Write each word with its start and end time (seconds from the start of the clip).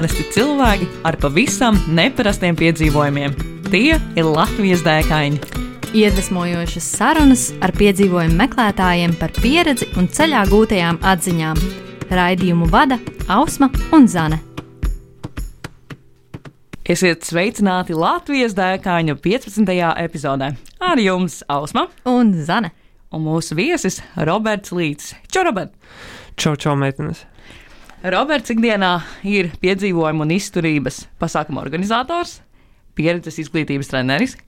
Parasti 0.00 0.24
cilvēki 0.32 0.86
ar 1.04 1.16
pavisam 1.20 1.76
neparastiem 1.92 2.56
piedzīvojumiem. 2.56 3.34
Tie 3.66 3.98
ir 4.00 4.24
Latvijas 4.24 4.80
dēkaini. 4.80 5.36
Iedvesmojošas 5.92 6.86
sarunas 6.94 7.42
ar 7.60 7.74
piedzīvojumu 7.76 8.38
meklētājiem 8.38 9.12
par 9.20 9.34
pieredzi 9.36 9.90
un 10.00 10.08
ceļā 10.08 10.46
gūtajām 10.48 11.02
atziņām. 11.04 11.60
Raidījumu 12.16 12.70
vada 12.72 12.96
Ausma 13.28 13.68
un 13.92 14.08
Zane. 14.08 14.38
Esiet 16.80 17.28
sveicināti 17.28 17.92
Latvijas 17.92 18.56
dēkaņu 18.56 19.18
15. 19.20 19.68
epizodē. 20.06 20.54
Ar 20.80 21.04
jums 21.04 21.42
Ausma 21.44 21.90
Un 22.08 22.32
Zane. 22.40 22.72
un 23.12 23.28
mūsu 23.28 23.52
viesis 23.52 24.00
Roberts 24.16 24.72
Līts. 24.72 25.12
Čau, 25.28 25.44
Robert! 25.44 25.76
Čau, 26.40 26.56
čau, 26.56 26.72
meitenes. 26.72 27.26
Roberts 28.00 28.48
ikdienā 28.48 28.94
ir 29.28 29.50
piedzīvojumu 29.60 30.24
un 30.24 30.30
izturības 30.32 31.02
pasākuma 31.20 31.60
organizators, 31.60 32.38
pieredzes 32.96 33.36
izglītības 33.42 33.90
treneris, 33.92 34.38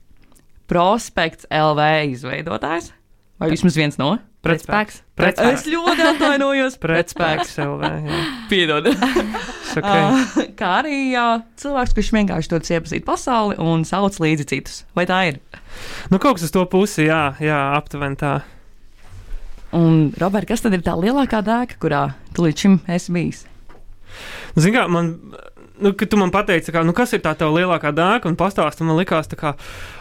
prospekts 0.69 1.45
LV 1.53 1.85
izveidotājs, 2.15 2.89
vai 3.37 3.51
vismaz 3.53 3.77
viens 3.77 3.99
no? 4.01 4.15
Pretspēks. 4.43 4.97
Es 4.97 5.19
Pretspēks. 5.21 5.67
ļoti 5.71 6.03
atvainojos. 6.03 6.73
Pretspēks 6.81 7.53
LV. 7.63 7.91
Piedod. 8.49 8.89
Okay. 8.91 10.01
Uh, 10.01 10.33
kā 10.59 10.71
arī 10.81 10.97
cilvēks, 11.61 11.93
kurš 11.95 12.09
vienkārši 12.17 12.51
to 12.51 12.59
iepazīt 12.75 13.05
pasauli 13.07 13.55
un 13.61 13.85
sauc 13.87 14.17
līdzi 14.19 14.49
citus. 14.49 14.81
Vai 14.97 15.05
tā 15.07 15.21
ir? 15.29 15.39
Nu, 16.11 16.17
kaut 16.17 16.41
kas 16.41 16.49
uz 16.49 16.53
to 16.53 16.65
pusi, 16.69 17.05
jā, 17.07 17.21
jā 17.39 17.61
aptuveni 17.77 18.19
tā. 18.19 18.41
Un, 19.73 20.11
Robert, 20.21 20.47
kas 20.49 20.61
tad 20.61 20.75
ir 20.77 20.83
tā 20.85 20.93
lielākā 20.97 21.41
dēka, 21.45 21.79
kurā 21.81 22.03
tu 22.35 22.45
līdz 22.45 22.65
šim 22.65 22.77
esi 22.93 23.13
bijis? 23.15 23.41
Zini, 24.53 24.75
kā 24.75 24.85
man. 24.91 25.17
Nu, 25.83 25.89
kad 25.97 26.07
tu 26.07 26.19
man 26.21 26.29
pateici, 26.31 26.69
kā, 26.71 26.83
nu, 26.85 26.93
kas 26.95 27.15
ir 27.17 27.23
tā 27.23 27.31
tā 27.35 27.47
lielākā 27.49 27.89
dēka, 27.97 28.29
un 28.29 28.37
pastāstīji, 28.37 28.85
man 28.87 28.99
likās, 28.99 29.27
kā, 29.35 29.55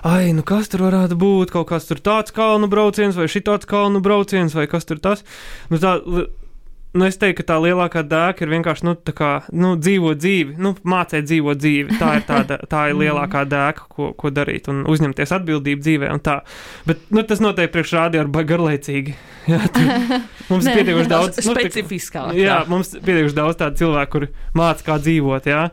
ai, 0.07 0.35
nu, 0.37 0.45
kas 0.47 0.69
tur 0.71 0.85
varētu 0.85 1.17
būt, 1.19 1.51
kaut 1.55 1.71
kas 1.71 1.89
tāds 1.89 2.35
kalnu 2.37 2.69
brauciens, 2.71 3.17
vai 3.17 3.25
šī 3.33 3.41
tāds 3.49 3.67
kalnu 3.67 4.03
brauciens, 4.05 4.53
vai 4.55 4.69
kas 4.71 4.85
tur 4.87 5.01
tas. 5.03 5.25
Nu, 5.73 5.81
tā, 5.83 5.97
nu, 6.93 7.07
es 7.09 7.17
teiktu, 7.21 7.41
ka 7.41 7.53
tā 7.53 7.57
lielākā 7.63 8.03
dēka 8.05 8.45
ir 8.45 8.53
vienkārši, 8.53 8.87
nu, 8.87 8.95
kā, 9.17 9.31
nu, 9.57 9.73
dzīvot 9.81 10.21
dzīvi, 10.21 10.57
nu, 10.63 10.75
mācīt 10.89 11.27
dzīvot 11.29 11.61
dzīvi. 11.61 11.99
Tā 12.01 12.11
ir, 12.19 12.27
tāda, 12.29 12.59
tā 12.69 12.85
ir 12.91 12.99
lielākā 13.01 13.45
dēka, 13.49 13.87
ko, 13.93 14.11
ko 14.19 14.33
darīt, 14.35 14.69
un 14.73 14.85
uzņemties 14.93 15.35
atbildību 15.39 15.85
dzīvē, 15.87 16.13
un 16.13 16.23
tā. 16.25 16.39
Bet, 16.89 17.05
nu, 17.15 17.25
tas 17.29 17.43
noteikti 17.45 17.75
priekš 17.79 17.95
rādi 17.97 18.21
ar 18.21 18.31
garlaicīgi. 18.31 19.17
Jā, 19.53 19.59
tur, 19.75 19.89
mums 20.53 20.69
ir 20.69 20.71
Nē. 20.71 20.77
pietiekuši 20.79 21.13
daudz. 21.17 21.43
nu, 21.43 21.57
Specifiskāk. 21.57 22.33
Jā, 22.39 22.63
mums 22.71 22.95
ir 22.95 23.05
pietiekuši 23.07 23.39
daudz 23.41 23.61
tādu 23.65 23.83
cilvēku, 23.83 24.13
kuri 24.17 24.31
māca, 24.59 24.87
kā 24.93 25.01
dzīvot. 25.03 25.51
Jā. 25.51 25.67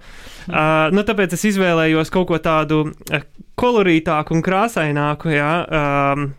Uh, 0.49 0.87
nu, 0.95 1.03
tāpēc 1.05 1.35
es 1.37 1.45
izvēlējos 1.51 2.09
kaut 2.13 2.31
ko 2.31 2.39
tādu 2.41 2.85
uh, 2.89 3.25
kolorītāku 3.59 4.37
un 4.37 4.45
krāsaināku. 4.45 5.35
Jā, 5.35 5.51
um, 5.67 6.29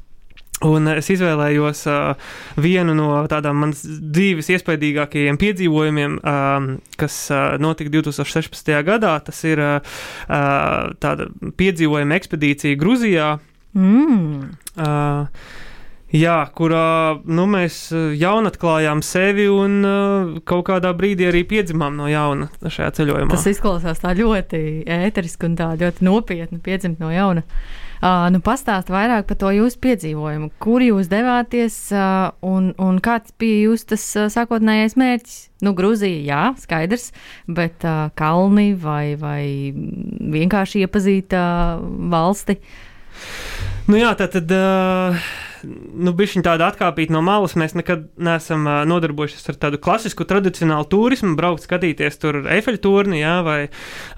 Un 0.61 0.91
es 0.93 1.07
izvēlējos 1.09 1.87
uh, 1.89 2.33
vienu 2.61 2.93
no 2.97 3.23
tādām 3.33 3.63
manas 3.63 3.81
dzīves 3.81 4.51
iespaidīgākajiem 4.53 5.39
piedzīvojumiem, 5.41 6.19
um, 6.21 6.69
kas 7.01 7.17
uh, 7.33 7.55
notika 7.61 7.93
2016. 7.95 8.75
gadā. 8.85 9.15
Tas 9.25 9.41
ir 9.49 9.63
uh, 9.65 9.97
tāda 11.01 11.31
piedzīvojuma 11.57 12.21
ekspedīcija 12.21 12.77
Grūzijā. 12.81 13.31
Mm. 13.73 14.53
Uh, 14.77 15.49
jā, 16.13 16.37
kurā 16.61 16.87
nu, 17.25 17.49
mēs 17.49 17.87
jaunatklājām 18.21 19.01
sevi 19.07 19.49
un 19.49 19.81
uh, 19.81 20.39
kaut 20.45 20.67
kādā 20.69 20.93
brīdī 20.93 21.31
arī 21.33 21.47
piedzimām 21.49 21.97
no 21.97 22.13
jauna 22.13 22.53
šajā 22.61 22.99
ceļojumā. 23.01 23.33
Tas 23.33 23.49
izklausās 23.49 24.05
tā 24.05 24.13
ļoti 24.19 24.83
ēteriski 24.85 25.49
un 25.49 25.57
tā 25.57 25.73
ļoti 25.81 26.05
nopietni 26.05 26.61
piedzimt 26.61 27.01
no 27.01 27.09
jauna. 27.15 27.49
Uh, 27.49 27.87
nu, 28.01 28.41
Pastāstiet 28.45 28.89
vairāk 28.93 29.27
par 29.29 29.37
to 29.43 29.51
jūsu 29.53 29.77
piedzīvojumu. 29.85 30.51
Kur 30.63 30.81
jūs 30.85 31.11
devāties 31.13 31.77
uh, 31.93 32.31
un, 32.47 32.71
un 32.81 33.01
kāds 33.05 33.35
bija 33.41 33.67
jūsu 33.67 33.91
tas 33.93 34.07
uh, 34.17 34.31
sākotnējais 34.33 34.97
mērķis? 35.01 35.37
Nu, 35.67 35.75
Grūzija, 35.77 36.23
jā, 36.25 36.43
skaidrs, 36.63 37.11
bet 37.45 37.85
uh, 37.85 38.09
kalni 38.17 38.73
vai, 38.73 39.19
vai 39.21 39.45
vienkārši 39.77 40.87
iepazīt 40.87 41.37
uh, 41.37 41.77
valsti. 42.13 42.57
Nu, 43.91 44.01
jā, 44.01 44.15
tā 44.17 44.31
tad. 44.33 44.49
Uh, 44.49 45.31
Nu, 45.65 46.13
bija 46.17 46.41
tāda 46.45 46.71
atkāpīta 46.71 47.13
no 47.15 47.21
malas. 47.25 47.57
Mēs 47.59 47.75
nekad 47.77 48.07
neesam 48.21 48.65
uh, 48.69 48.81
nodarbojušies 48.89 49.53
ar 49.53 49.59
tādu 49.67 49.81
klasisku, 49.83 50.27
tradicionālu 50.29 50.89
turismu, 50.91 51.35
braukt, 51.39 51.65
skatīties 51.67 52.21
tur 52.23 52.41
Eifeļa 52.51 52.81
turnī, 52.85 53.21
jā, 53.23 53.37
vai, 53.47 53.59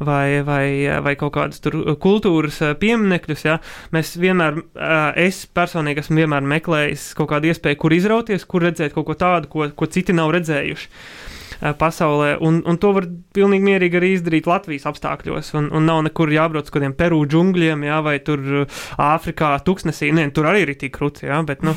vai, 0.01 0.43
vai, 0.47 0.65
vai 1.05 1.17
kaut 1.21 1.35
kādus 1.37 1.63
tur 1.65 1.79
kultūras 2.03 2.61
pieminekļus. 2.83 3.45
Jā. 3.49 3.59
Mēs 3.95 4.15
vienmēr, 4.23 4.63
uh, 4.63 5.11
es 5.19 5.45
personīgi 5.47 6.05
esmu 6.05 6.23
vienmēr 6.23 6.47
meklējis 6.57 7.11
kaut 7.19 7.33
kādu 7.35 7.53
iespēju, 7.53 7.83
kur 7.83 7.97
izrauties, 7.97 8.47
kur 8.49 8.69
redzēt 8.69 8.97
kaut 8.97 9.11
ko 9.11 9.19
tādu, 9.19 9.51
ko, 9.53 9.69
ko 9.77 9.91
citi 9.91 10.17
nav 10.17 10.35
redzējuši 10.37 11.31
pasaulē. 11.79 12.35
Un, 12.43 12.61
un 12.69 12.79
to 12.83 12.93
var 12.97 13.07
pilnīgi 13.37 13.69
mierīgi 13.69 13.99
arī 14.01 14.13
izdarīt 14.17 14.51
Latvijas 14.51 14.89
apstākļos. 14.91 15.53
Un, 15.59 15.71
un 15.75 15.89
nav 15.89 16.03
nekur 16.09 16.33
jābrauc 16.35 16.69
uz 16.69 16.75
kādiem 16.75 16.97
Peru 16.99 17.23
džungļiem, 17.29 17.87
jā, 17.89 18.03
vai 18.05 18.19
tur 18.25 18.67
Āfrikā, 19.01 19.55
Tuksnesī. 19.67 20.13
Nē, 20.15 20.29
tur 20.35 20.51
arī 20.51 20.67
ir 20.67 20.77
tik 20.81 20.97
krūti, 20.99 21.29
jā, 21.31 21.41
bet, 21.47 21.65
nu, 21.67 21.77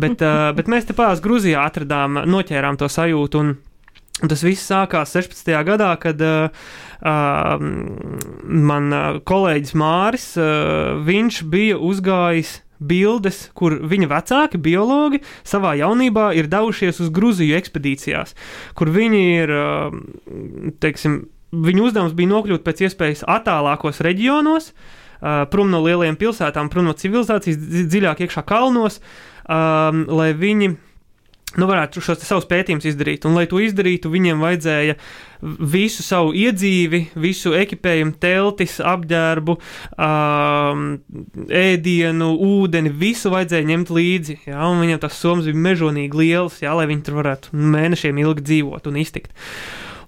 bet, 0.00 0.22
bet 0.58 0.70
mēs 0.70 0.88
te 0.88 0.96
pāri 0.96 1.22
Grūzijā 1.24 1.66
atradām, 1.66 2.24
noķērām 2.30 2.80
to 2.80 2.90
sajūtu. 2.90 3.44
Un, 3.44 3.54
Un 4.22 4.30
tas 4.30 4.44
viss 4.46 4.62
sākās 4.70 5.10
16. 5.10 5.48
gadā, 5.66 5.88
kad 5.98 6.20
uh, 6.22 6.46
uh, 7.02 7.58
man 7.58 8.94
kolēģis 9.26 9.74
Māris, 9.74 10.28
uh, 10.38 11.00
viņš 11.02 11.40
bija 11.50 11.80
uzgājis 11.82 12.60
bildes, 12.80 13.50
kur 13.54 13.76
viņa 13.82 14.08
vecāki, 14.10 14.60
biologi, 14.60 15.20
savā 15.46 15.74
jaunībā 15.78 16.32
ir 16.38 16.48
devušies 16.52 17.00
uz 17.04 17.12
Grūziju 17.14 17.56
ekspedīcijās, 17.58 18.34
kur 18.74 18.90
viņi 18.94 19.22
ir, 19.42 19.54
uh, 19.54 19.94
teiksim, 20.82 21.24
viņu 21.54 21.88
uzdevums 21.88 22.16
bija 22.18 22.32
nokļūt 22.32 22.64
pēc 22.66 22.84
iespējas 22.88 23.24
attālākos 23.30 24.02
reģionos, 24.04 24.72
uh, 24.72 25.44
prom 25.50 25.70
no 25.70 25.82
lielajām 25.84 26.18
pilsētām, 26.20 26.70
prom 26.72 26.88
no 26.90 26.96
civilizācijas, 26.98 27.60
dzi- 27.60 27.86
dziļāk 27.92 28.26
iekšā 28.26 28.42
kalnos, 28.48 29.00
um, 29.46 30.04
lai 30.10 30.32
viņi 30.34 30.74
nu, 31.60 31.68
varētu 31.68 32.02
šos 32.02 32.24
savus 32.26 32.48
pētījumus 32.50 32.88
izdarīt. 32.90 33.26
Un, 33.28 33.36
lai 33.38 33.46
to 33.50 33.60
izdarītu, 33.62 34.10
viņiem 34.12 34.42
vajadzēja 34.42 34.96
visu 35.74 36.04
savu 36.04 36.32
iedzīvi, 36.38 37.00
visu 37.20 37.52
ekipējumu, 37.56 38.14
teltis, 38.22 38.78
apģērbu, 38.80 39.56
um, 40.06 40.86
ēdienu, 41.62 42.30
ūdeni, 42.48 42.92
visu 43.04 43.32
vajadzēja 43.34 43.68
ņemt 43.70 43.92
līdzi. 43.94 44.38
Jā, 44.48 44.64
un 44.70 44.82
viņiem 44.82 45.02
tas 45.04 45.20
somas 45.20 45.48
bija 45.50 45.62
mežonīgi 45.68 46.20
liels, 46.22 46.58
jā, 46.64 46.74
lai 46.76 46.88
viņi 46.90 47.06
tur 47.06 47.20
varētu 47.20 47.54
mēnešiem 47.76 48.24
ilgi 48.24 48.48
dzīvot 48.50 48.90
un 48.90 49.00
iztikt. 49.04 49.36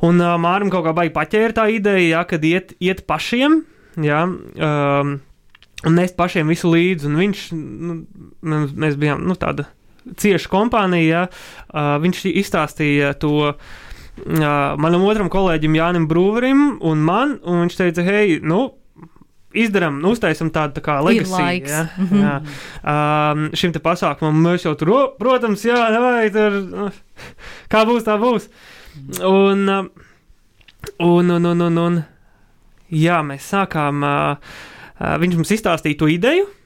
Un 0.05 0.21
uh, 0.21 0.35
Mārim 0.41 0.73
kaut 0.73 0.85
kā 0.89 0.97
baigi 0.97 1.15
paķēra 1.15 1.57
tā 1.57 1.71
ideja, 1.73 2.19
jā, 2.19 2.27
kad 2.29 2.45
iet, 2.45 2.77
iet 2.85 3.07
pašiem. 3.09 3.63
Jā, 4.05 4.27
um, 4.29 5.17
un 5.87 5.97
nest 5.97 6.17
pašiem 6.19 6.51
visu 6.53 6.69
līdzi. 6.73 7.13
Viņš, 7.17 7.47
nu, 7.57 8.01
mēs 8.77 8.99
bijām 9.01 9.25
nu, 9.25 9.37
tāda 9.41 9.69
cieša 10.15 10.49
kompānija. 10.53 11.27
Uh, 11.73 11.97
viņš 12.05 12.25
izstāstīja 12.31 13.15
to 13.19 13.33
uh, 13.51 13.55
manam 14.81 15.05
otram 15.09 15.29
kolēģim 15.33 15.75
Jānim 15.77 16.07
Brūverim 16.11 16.79
un 16.87 17.03
man, 17.05 17.39
un 17.45 17.65
viņš 17.67 17.77
teica, 17.83 18.05
hei, 18.07 18.39
nu. 18.43 18.69
Izdarām, 19.57 20.03
nu, 20.03 20.11
uztaisām 20.13 20.51
tādu 20.53 20.75
tā 20.77 20.83
kā 20.85 20.99
legacy. 21.01 21.31
Ja, 21.73 21.85
Mhm. 21.97 22.19
jā. 22.21 22.33
um, 22.93 23.45
šim 23.57 23.73
te 23.73 23.81
pasākumam 23.81 24.37
mēs 24.45 24.67
jau 24.67 24.75
tur, 24.77 24.91
o, 24.93 24.99
protams, 25.17 25.63
jā, 25.65 25.79
nevajag 25.95 26.33
tur, 26.35 26.57
nu, 26.75 26.89
kā 27.73 27.85
būs, 27.89 28.05
tā 28.05 28.19
būs. 28.21 28.51
Un, 29.25 29.65
um, 29.69 29.89
un, 31.01 31.31
un, 31.39 31.47
un, 31.55 31.61
un, 31.71 31.79
un 31.87 31.97
jā, 32.93 33.23
mēs 33.25 33.49
sākām, 33.49 34.05
uh, 34.05 34.37
uh, 35.01 35.17
viņš 35.25 35.39
mums 35.41 35.55
izstāstīja 35.57 35.99
to 36.05 36.11
ideju, 36.13 36.45
uh, 36.45 36.66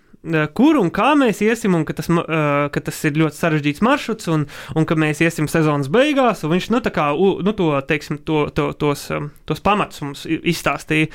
kur 0.57 0.77
un 0.81 0.91
kā 0.93 1.13
mēs 1.19 1.41
iesim, 1.45 1.75
un 1.79 1.87
ka 1.89 1.97
tas, 1.97 2.11
uh, 2.13 2.69
ka 2.73 2.83
tas 2.85 2.99
ir 3.09 3.17
ļoti 3.21 3.39
sarežģīts 3.39 3.85
maršruts, 3.85 4.29
un, 4.33 4.45
un 4.77 4.89
ka 4.89 4.99
mēs 5.01 5.23
iesim 5.25 5.49
sezonas 5.49 5.89
beigās. 5.93 6.45
Viņš 6.45 6.69
nu, 6.75 6.83
kā, 6.93 7.09
nu, 7.17 7.55
to, 7.57 7.73
teiksim, 7.89 8.21
to, 8.29 8.45
to, 8.55 8.71
tos, 8.77 9.07
um, 9.17 9.31
tos 9.49 9.65
pamatus 9.65 10.05
mums 10.05 10.27
izstāstīja. 10.29 11.09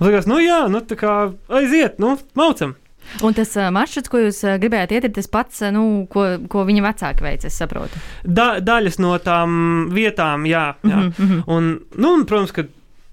Likās, 0.00 0.28
nu 0.30 0.40
jā, 0.40 0.64
nu, 0.72 0.80
tā 0.80 0.98
kā 1.00 1.14
aiziet, 1.60 2.00
nu, 2.02 2.16
maucam. 2.38 2.76
Un 3.22 3.36
tas 3.36 3.52
maršruts, 3.72 4.10
ko 4.10 4.20
jūs 4.24 4.40
gribējāt 4.60 4.96
iet, 4.96 5.04
ir 5.06 5.14
tas 5.14 5.28
pats, 5.30 5.62
nu, 5.74 5.84
ko, 6.10 6.26
ko 6.50 6.64
viņa 6.66 6.82
vecāki 6.88 7.24
veica, 7.24 7.50
es 7.50 7.58
saprotu. 7.60 8.00
Da, 8.24 8.56
daļas 8.64 8.98
no 9.02 9.14
tām 9.22 9.52
vietām, 9.94 10.48
jā. 10.48 10.72
jā. 10.82 11.04
Mhm, 11.04 11.14
mhm. 11.22 11.44
Un, 11.46 11.70
nu, 11.94 12.12
un, 12.16 12.26
protams, 12.28 12.54
ka 12.56 12.66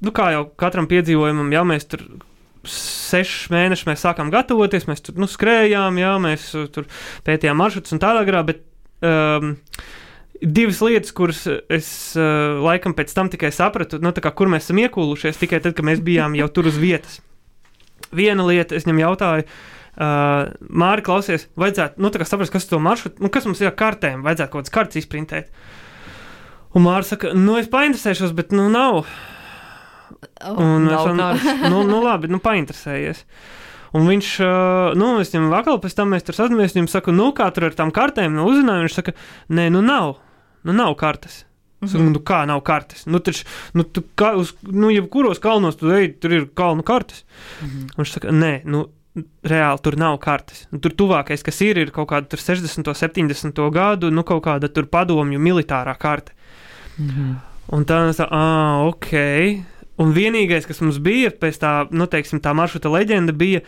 nu, 0.03 0.13
kā 0.15 0.31
jau 0.35 0.47
katram 0.59 0.89
piedzīvojumam, 0.91 1.51
ja 1.53 1.63
mēs 1.67 1.87
tur 1.91 2.07
sešus 2.69 3.51
mēnešus 3.53 3.89
mēs 3.89 4.05
sākām 4.05 4.31
gatavoties, 4.33 4.87
mēs 4.89 5.03
tur 5.03 5.19
nu, 5.19 5.27
skrējām, 5.29 5.99
jā, 6.01 6.13
mēs 6.23 6.47
uh, 6.57 6.69
tur 6.71 6.87
pētījām 7.27 7.59
maršrutus 7.59 7.95
un 7.95 8.01
tādā 8.03 8.23
garā, 8.27 8.43
bet 8.47 8.63
um, 9.03 9.57
divas 10.41 10.81
lietas, 10.83 11.13
kuras 11.15 11.43
es 11.71 11.91
uh, 12.19 12.63
laikam 12.63 12.95
pēc 12.97 13.13
tam 13.15 13.29
tikai 13.33 13.51
sapratu, 13.55 13.99
nu, 14.03 14.13
kā, 14.15 14.33
kur 14.35 14.51
mēs 14.51 14.67
esam 14.67 14.81
iekūlušies, 14.83 15.39
tikai 15.41 15.61
tad, 15.63 15.75
kad 15.77 15.87
mēs 15.87 16.03
bijām 16.03 16.37
jau 16.39 16.49
tur 16.51 16.71
uz 16.71 16.79
vietas. 16.79 17.21
Viena 18.13 18.45
lieta, 18.45 18.75
es 18.77 18.87
viņam 18.87 19.03
jautāju, 19.05 19.45
uh, 19.47 20.49
Mārķis, 20.69 21.05
klausies, 21.05 21.47
vajadzētu 21.59 22.03
nu, 22.03 22.11
saprast, 22.25 22.53
kas, 22.53 22.67
maršrut, 22.81 23.21
nu, 23.23 23.31
kas 23.33 23.47
mums 23.49 23.61
ir 23.63 23.71
ar 23.71 23.77
kartēm, 23.79 24.25
vajadzētu 24.25 24.53
kaut 24.53 24.63
kādas 24.63 24.75
kartes 24.77 25.03
izprintēt. 25.03 25.53
Un 26.73 26.87
Mārcis 26.87 27.13
saka, 27.13 27.33
nu, 27.37 27.55
es 27.59 27.69
painteresēšos, 27.69 28.33
bet 28.33 28.53
nu 28.55 28.65
nav. 28.73 29.03
Oh, 30.49 30.59
Un 30.59 30.89
es 30.89 30.99
saku, 30.99 31.51
nu, 31.71 31.83
nu, 31.87 32.01
labi, 32.03 32.31
nu, 32.31 32.41
painteresējies. 32.43 33.23
Un 33.93 34.07
viņš, 34.09 34.29
nu, 34.97 35.09
es 35.21 35.29
viņam 35.33 35.51
vakar 35.53 35.79
pēc 35.81 35.95
tam 35.97 36.13
mēs 36.15 36.25
tur 36.25 36.37
sazināmies, 36.37 36.73
viņam 36.73 36.89
saku, 36.89 37.13
nu, 37.13 37.29
kā 37.37 37.51
tur 37.53 37.69
ar 37.69 37.75
tām 37.77 37.93
kartēm, 37.93 38.33
nu, 38.33 38.47
uzzināju, 38.49 38.87
viņš 38.87 38.95
saka, 38.97 39.13
nē, 39.53 39.67
nu, 39.73 39.83
nav, 39.85 40.15
nu, 40.65 40.75
nav 40.75 40.95
kartes. 40.97 41.43
Es 41.83 41.91
Saku, 41.91 42.07
nu, 42.13 42.19
kā 42.23 42.43
nav 42.47 42.61
kartes? 42.63 43.03
Nu, 43.11 43.19
taču, 43.19 43.45
nu, 43.75 43.83
tu, 43.83 44.05
kā, 44.19 44.33
uz, 44.39 44.53
nu, 44.63 44.87
jebkuros 44.93 45.41
kalnos 45.43 45.75
tu 45.79 45.91
ej, 45.91 46.13
tur 46.23 46.35
ir 46.37 46.45
kalnu 46.55 46.85
kartes. 46.87 47.25
Mhm. 47.59 47.89
Un 47.93 48.03
viņš 48.03 48.13
saka, 48.15 48.31
nē, 48.33 48.53
nu, 48.71 48.85
reāli 49.45 49.83
tur 49.85 49.97
nav 49.99 50.17
kartes. 50.23 50.63
Nu, 50.71 50.79
tur 50.83 50.95
tuvākais, 50.97 51.43
kas 51.45 51.59
ir, 51.65 51.81
ir 51.81 51.91
kaut 51.93 52.09
kāda 52.13 52.31
tur 52.31 52.41
60, 52.41 52.87
70 52.97 53.61
gadu, 53.75 54.11
nu, 54.13 54.23
kaut 54.27 54.43
kāda 54.47 54.71
tur 54.73 54.87
padomju 54.89 55.41
militārā 55.41 55.95
karte. 55.99 56.33
Mhm. 56.97 57.33
Un 57.73 57.85
tā, 57.87 57.99
tā 58.15 58.27
ah, 58.27 58.83
ok. 58.89 59.11
Un 60.01 60.09
vienīgais, 60.15 60.65
kas 60.65 60.79
mums 60.81 60.97
bija 61.05 61.29
pēc 61.29 61.59
tā, 61.61 61.71
nu, 61.93 62.07
teiksim, 62.09 62.39
tā 62.41 62.49
maršruta 62.57 62.89
leģenda, 62.89 63.29
bija, 63.37 63.59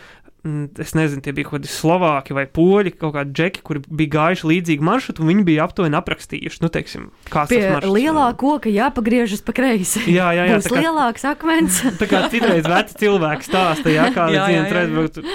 mm, 0.42 0.72
es 0.82 0.96
nezinu, 0.98 1.22
tie 1.22 1.34
bija 1.38 1.46
kaut 1.52 1.60
kādi 1.60 1.70
slovāki 1.70 2.34
vai 2.34 2.48
poļi, 2.50 2.96
kaut 2.98 3.14
kādi 3.14 3.36
džeki, 3.38 3.62
kuri 3.62 3.84
bija 3.86 4.14
gājuši 4.16 4.50
līdzīgu 4.50 4.88
maršrutu, 4.90 5.22
un 5.22 5.30
viņi 5.30 5.46
bija 5.46 5.68
aptuveni 5.68 6.00
aprakstījuši, 6.00 6.64
nu, 6.66 6.72
teiksim, 6.74 7.06
kāds 7.30 7.54
Pie 7.54 7.62
tas 7.62 7.76
maršruts. 7.76 7.94
lielā 8.00 8.26
koka 8.42 8.74
jāpagriežas 8.74 9.46
pa 9.46 9.54
kreisi. 9.54 10.02
Jā, 10.10 10.32
jā, 10.34 10.48
jā. 10.50 10.58
Kā- 10.66 10.82
lielāks 10.82 11.28
akmens. 11.30 11.82
Tā 12.02 12.10
kā 12.10 12.24
citreiz 12.34 12.66
veci 12.74 12.98
cilvēki 13.06 13.46
stāsta, 13.52 13.94
jā, 13.94 14.10
kā 14.18 14.26
jā, 14.34 14.48
reiz 14.74 14.90
būtu 14.98 15.26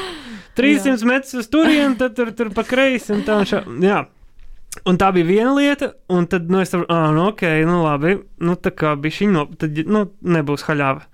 300 0.59 1.07
metrus 1.07 1.35
uz 1.45 1.47
turieni, 1.55 1.95
tad 2.03 2.19
tur, 2.19 2.35
tur 2.35 2.51
pa 2.51 2.67
kreisi 2.67 3.15
un 3.15 3.23
tā. 3.23 3.39
Šā, 3.47 3.63
jā. 3.79 4.03
Un 4.87 4.99
tā 5.01 5.09
bija 5.15 5.27
viena 5.27 5.53
lieta, 5.57 5.91
un 6.13 6.29
tad, 6.31 6.47
nu, 6.51 6.61
es 6.63 6.71
saprotu, 6.71 6.95
ah, 6.95 7.09
nu, 7.15 7.25
ok, 7.33 7.43
nu, 7.67 7.81
labi, 7.83 8.21
nu, 8.47 8.55
tā 8.55 8.71
kā 8.71 8.95
bija 9.03 9.19
šī 9.19 9.31
no, 9.33 9.49
tad, 9.59 9.81
nu, 9.91 10.05
nebūs 10.23 10.63
haļāva. 10.69 11.09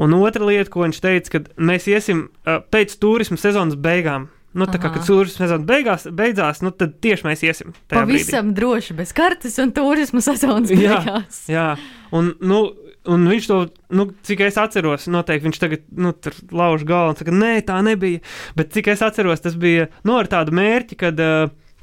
Un 0.00 0.14
otra 0.16 0.46
lieta, 0.48 0.70
ko 0.72 0.86
viņš 0.86 1.00
teica, 1.04 1.34
kad 1.34 1.50
mēs 1.60 1.86
iesim 1.92 2.24
uh, 2.30 2.62
pēc 2.72 2.96
turisma 3.02 3.36
sezonas 3.40 3.76
beigām. 3.76 4.30
Nu, 4.52 4.66
tā 4.68 4.76
kā 4.76 4.90
Aha. 4.90 4.98
kad 4.98 5.06
turisma 5.08 5.46
sezona 5.46 5.64
beigās, 5.64 6.04
beidzās, 6.12 6.60
nu, 6.64 6.72
tad 6.76 6.98
tieši 7.04 7.24
mēs 7.24 7.44
iesim. 7.44 7.72
tajā 7.88 8.02
brīdī. 8.04 8.18
Pavisam 8.20 8.50
droši 8.56 8.96
bez 8.98 9.14
kartes 9.16 9.56
un 9.62 9.72
turisma 9.72 10.20
sezonas 10.24 10.72
Jā. 10.72 10.98
beigās. 10.98 11.38
Jā, 11.48 11.68
un, 12.12 12.34
nu, 12.44 12.58
un 13.08 13.24
viņš 13.32 13.48
to, 13.48 13.60
nu, 13.96 14.10
cik 14.28 14.44
es 14.48 14.58
atceros, 14.60 15.08
noteikti 15.12 15.48
viņš 15.48 15.62
tagad 15.62 15.86
nu, 15.96 16.12
tur 16.12 16.36
lauž 16.52 16.84
galvu 16.88 17.14
un 17.14 17.20
saka, 17.20 17.32
nē, 17.32 17.54
tā 17.68 17.78
nebija. 17.84 18.20
Bet 18.58 18.76
cik 18.76 18.92
es 18.92 19.04
atceros, 19.04 19.40
tas 19.44 19.56
bija 19.60 19.88
nu, 20.04 20.18
ar 20.20 20.28
tādu 20.32 20.52
mērķi, 20.60 21.00
kad, 21.00 21.24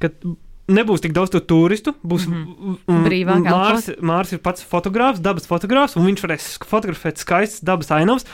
kad 0.03 0.29
nebūs 0.69 1.03
tik 1.03 1.13
daudz 1.15 1.33
to 1.33 1.41
turistu. 1.43 1.93
Būs 2.05 2.27
mm 2.29 3.03
Brīvāk 3.05 3.43
Mārs, 3.45 3.89
Mārs 4.05 4.33
ir 4.35 4.41
pats 4.43 4.63
fotogrāfs, 4.65 5.21
dabas 5.23 5.49
fotogrāfs, 5.49 5.97
un 5.99 6.07
viņš 6.07 6.23
varēs 6.25 6.47
fotografēt 6.69 7.21
skaistas 7.21 7.65
dabas 7.65 7.91
ainavas 7.95 8.27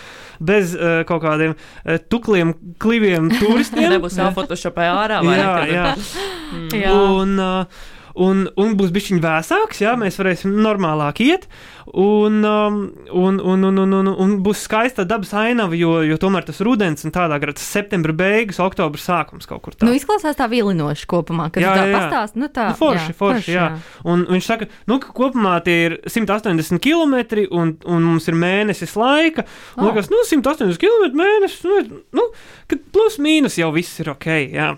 bez 0.43 0.75
uh, 0.75 1.01
kaut 1.07 1.23
kādiem 1.23 1.55
uh, 1.55 1.97
tukliem, 2.11 2.53
kliviem 2.81 3.31
turistiem. 3.39 3.89
Nebūs 3.95 4.19
jāfotošopē 4.19 4.87
ārā. 4.91 5.21
vai 5.25 5.39
Jā, 5.39 5.51
jā. 5.71 5.89
Jā. 6.85 6.91
Un, 6.93 7.35
uh, 7.41 7.93
un, 8.15 8.45
un 8.59 8.75
būs 8.79 8.91
bijis 8.95 9.11
viņa 9.13 9.23
vēsāks, 9.23 9.81
jā, 9.83 9.93
mēs 9.99 10.19
varēsim 10.19 10.53
normālāk 10.63 11.21
iet. 11.25 11.47
Un, 11.85 12.39
um, 12.43 12.77
un, 13.13 13.37
un, 13.39 13.63
un, 13.69 13.77
un, 13.83 13.93
un, 13.99 14.07
un 14.09 14.31
būs 14.43 14.63
skaista 14.65 15.03
dabas 15.05 15.33
ainava, 15.37 15.77
jo, 15.77 15.99
jo 16.07 16.17
tomēr 16.19 16.47
tas 16.47 16.61
rudens 16.65 17.05
un 17.05 17.13
tādā 17.13 17.37
garā 17.39 17.53
tas 17.53 17.67
septembra 17.75 18.15
beigas, 18.17 18.57
oktobra 18.63 18.99
sākums 18.99 19.45
kaut 19.49 19.61
kur 19.67 19.75
tā. 19.77 19.85
Nu, 19.85 19.93
izklausās 19.93 20.39
tā 20.39 20.47
vilinoši 20.51 21.05
kopumā, 21.11 21.51
kad 21.53 21.61
Jā, 21.63 21.75
jā, 21.75 21.75
tā 21.77 21.85
jā, 21.85 21.91
jā. 21.91 21.99
pastāst. 22.01 22.39
Nu, 22.41 22.49
tā, 22.49 22.69
Nu, 22.73 22.79
forši, 22.79 23.13
forši, 23.19 23.53
jā. 23.53 23.67
Un 24.07 24.25
viņš 24.31 24.49
saka, 24.49 24.69
nu, 24.89 24.97
ka 25.03 25.13
kopumā 25.15 25.59
tie 25.65 25.77
ir 25.85 25.97
180 26.09 26.81
km, 26.83 27.15
un, 27.53 27.75
un 27.85 28.09
mums 28.09 28.27
ir 28.31 28.39
mēnesis 28.41 28.97
laika. 28.99 29.45
Un 29.77 29.85
Oh. 29.85 29.91
liekas, 29.91 30.09
nu, 30.09 30.23
180 30.25 30.79
km 30.81 31.13
mēnesis, 31.19 31.61
nu, 31.67 32.01
nu 32.17 32.25
kad 32.71 32.81
plus 32.95 33.19
mīnus 33.21 33.59
jau 33.61 33.69
viss 33.75 33.99
ir 34.01 34.09
ok. 34.15 34.27
Jā. 34.55 34.71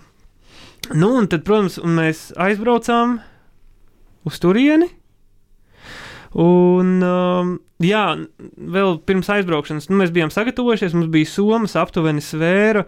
Nu, 0.94 1.10
un 1.18 1.26
tad, 1.28 1.44
protams, 1.44 1.76
un 1.82 1.96
mēs 1.98 2.28
aizbraucām 2.40 3.18
uz 4.28 4.38
turieni. 4.40 4.88
Un, 6.38 6.98
um, 7.04 7.54
jā, 7.82 8.02
vēl 8.76 8.98
pirms 9.08 9.30
aizbraukšanas 9.32 9.88
nu, 9.88 9.98
mēs 10.02 10.12
bijām 10.14 10.32
sagatavojušies. 10.32 10.94
Mums 10.96 11.10
bija 11.12 11.28
somas 11.30 11.76
aptuveni 11.80 12.24
svēra 12.24 12.84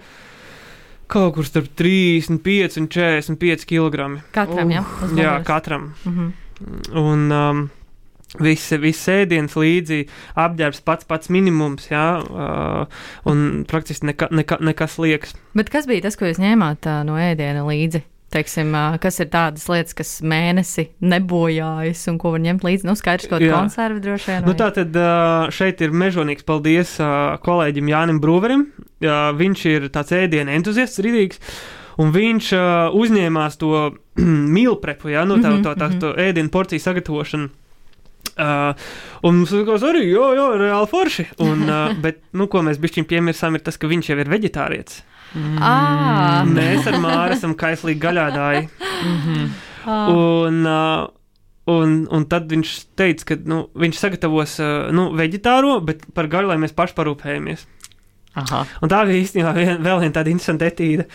kaut 1.10 1.34
kur 1.34 1.46
starp 1.48 1.72
35 1.74 2.78
un 2.78 2.86
45 2.92 3.66
kg. 3.66 4.10
Katram, 4.34 4.70
jā. 4.70 4.84
uz 5.02 5.10
Jā, 5.16 5.32
muguras. 5.40 5.46
katram. 5.48 5.88
Mhm. 6.06 6.30
Un 7.00 7.24
um, 7.32 7.62
viss 8.38 8.70
vis 8.78 9.00
ēdiens 9.10 9.56
līdzi, 9.58 10.04
apģērbs 10.38 10.84
pats 10.86 11.08
pats 11.08 11.32
minimums, 11.32 11.88
jā, 11.90 12.06
uh, 12.22 13.02
un 13.30 13.64
praktiski 13.70 14.12
neka, 14.12 14.30
neka, 14.30 14.60
nekas 14.62 15.00
liekas. 15.02 15.34
Bet 15.58 15.72
kas 15.72 15.90
bija 15.90 16.06
tas, 16.06 16.18
ko 16.20 16.30
jūs 16.30 16.38
ņēmāt 16.42 16.86
ā, 16.86 17.00
no 17.08 17.18
ēdiena 17.18 17.66
līdzi? 17.66 18.04
Teiksim, 18.30 18.70
kas 19.02 19.16
ir 19.18 19.26
tādas 19.26 19.64
lietas, 19.66 19.94
kas 19.98 20.10
mēnesi 20.22 20.84
nebojājas 21.02 22.04
un 22.12 22.18
ko 22.22 22.30
var 22.36 22.42
ņemt 22.44 22.62
līdzi? 22.62 22.86
Nu, 22.86 22.94
skaidrs, 22.94 23.26
kaut 23.26 23.42
Jā. 23.42 23.48
kāda 23.50 23.64
konserva 23.64 24.02
droši 24.04 24.30
vien. 24.30 24.44
Nu, 24.46 24.54
tā 24.54 24.68
tad 24.76 24.94
uh, 24.94 25.48
šeit 25.50 25.82
ir 25.82 25.90
mežonīgs 25.90 26.46
paldies 26.46 26.92
uh, 27.02 27.34
kolēģim 27.42 27.90
Jānim 27.90 28.20
Brūverim. 28.22 28.68
Uh, 29.02 29.32
viņš 29.34 29.64
ir 29.72 29.88
tāds 29.90 30.14
ēdienu 30.14 30.54
entuziasts, 30.54 31.02
rītīgs. 31.02 31.42
Un 31.98 32.14
viņš 32.14 32.52
uh, 32.54 32.94
uzņēmās 33.02 33.58
to 33.58 33.88
mīlprepu, 34.54 35.10
ja, 35.10 35.26
nu, 35.26 35.40
tā, 35.42 35.56
Mhm, 35.56 35.66
tā, 35.66 35.74
tā, 35.74 35.90
mhm. 35.90 35.98
tā 35.98 36.28
ēdienu 36.30 36.54
porciju 36.54 36.86
sagatavošanu. 36.86 37.50
Uh, 38.40 38.90
un 39.26 39.40
mums 39.40 39.52
likās 39.52 39.84
arī, 39.84 40.06
jo, 40.08 40.30
jo, 40.36 40.46
reāli 40.60 40.88
forši. 40.90 41.26
Un, 41.44 41.64
uh, 41.68 41.94
bet, 42.04 42.22
nu, 42.36 42.48
ko 42.50 42.64
mēs 42.66 42.80
bišķiņ 42.80 43.06
piemirsām, 43.10 43.58
ir 43.58 43.64
tas, 43.66 43.78
ka 43.80 43.90
viņš 43.90 44.12
jau 44.12 44.18
ir 44.22 44.30
veģetārietis. 44.32 45.02
Ā, 45.30 45.72
Mēs 46.56 46.88
ar 46.90 46.98
Māru 47.02 47.36
esam 47.36 47.54
kaislīgi 47.58 48.02
gaļādāji. 48.02 48.68
Mhm. 49.00 49.48
ā, 49.84 49.98
Un, 50.14 50.62
uh, 50.66 51.04
un, 51.70 51.98
un 52.10 52.26
tad 52.30 52.50
viņš 52.50 52.72
teica, 52.98 53.28
ka 53.30 53.38
nu, 53.48 53.62
viņš 53.78 54.00
sagatavos 54.00 54.56
uh, 54.62 54.88
nu, 54.96 55.10
veģetāro, 55.16 55.78
bet 55.86 56.02
par 56.16 56.30
gaļu, 56.32 56.50
lai 56.52 56.58
mēs 56.64 56.76
paši 56.76 56.96
parūpējamies. 56.98 57.66
Aha. 58.40 58.64
Un 58.80 58.90
tā 58.92 59.02
bija 59.08 59.24
īstenībā 59.24 59.54
vien, 59.56 59.80
vēl 59.82 60.02
viena 60.04 60.16
tāda 60.20 60.30
interesanta 60.32 60.68
etīda. 60.70 61.06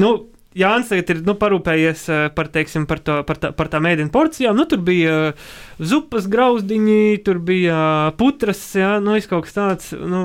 Nu, 0.00 0.14
Jānis 0.54 0.90
tagad 0.92 1.10
ir 1.10 1.22
nu, 1.26 1.34
parūpējies 1.38 2.02
uh, 2.12 2.18
par, 2.34 2.48
teiksim, 2.54 2.84
par, 2.86 3.00
to, 3.02 3.16
par, 3.26 3.40
tā, 3.42 3.50
par 3.58 3.70
tām 3.72 3.88
ēdienu 3.90 4.12
porcijām. 4.14 4.54
Nu, 4.54 4.68
tur 4.70 4.82
bija 4.86 5.14
uh, 5.32 5.46
zupas 5.82 6.28
grauzdiņi, 6.30 7.00
tur 7.26 7.40
bija 7.42 7.74
uh, 7.74 8.14
putras, 8.18 8.60
jā, 8.78 8.96
nu, 9.02 9.16
kaut 9.30 9.48
kas 9.48 9.56
tāds. 9.58 9.90
Nu, 9.98 10.24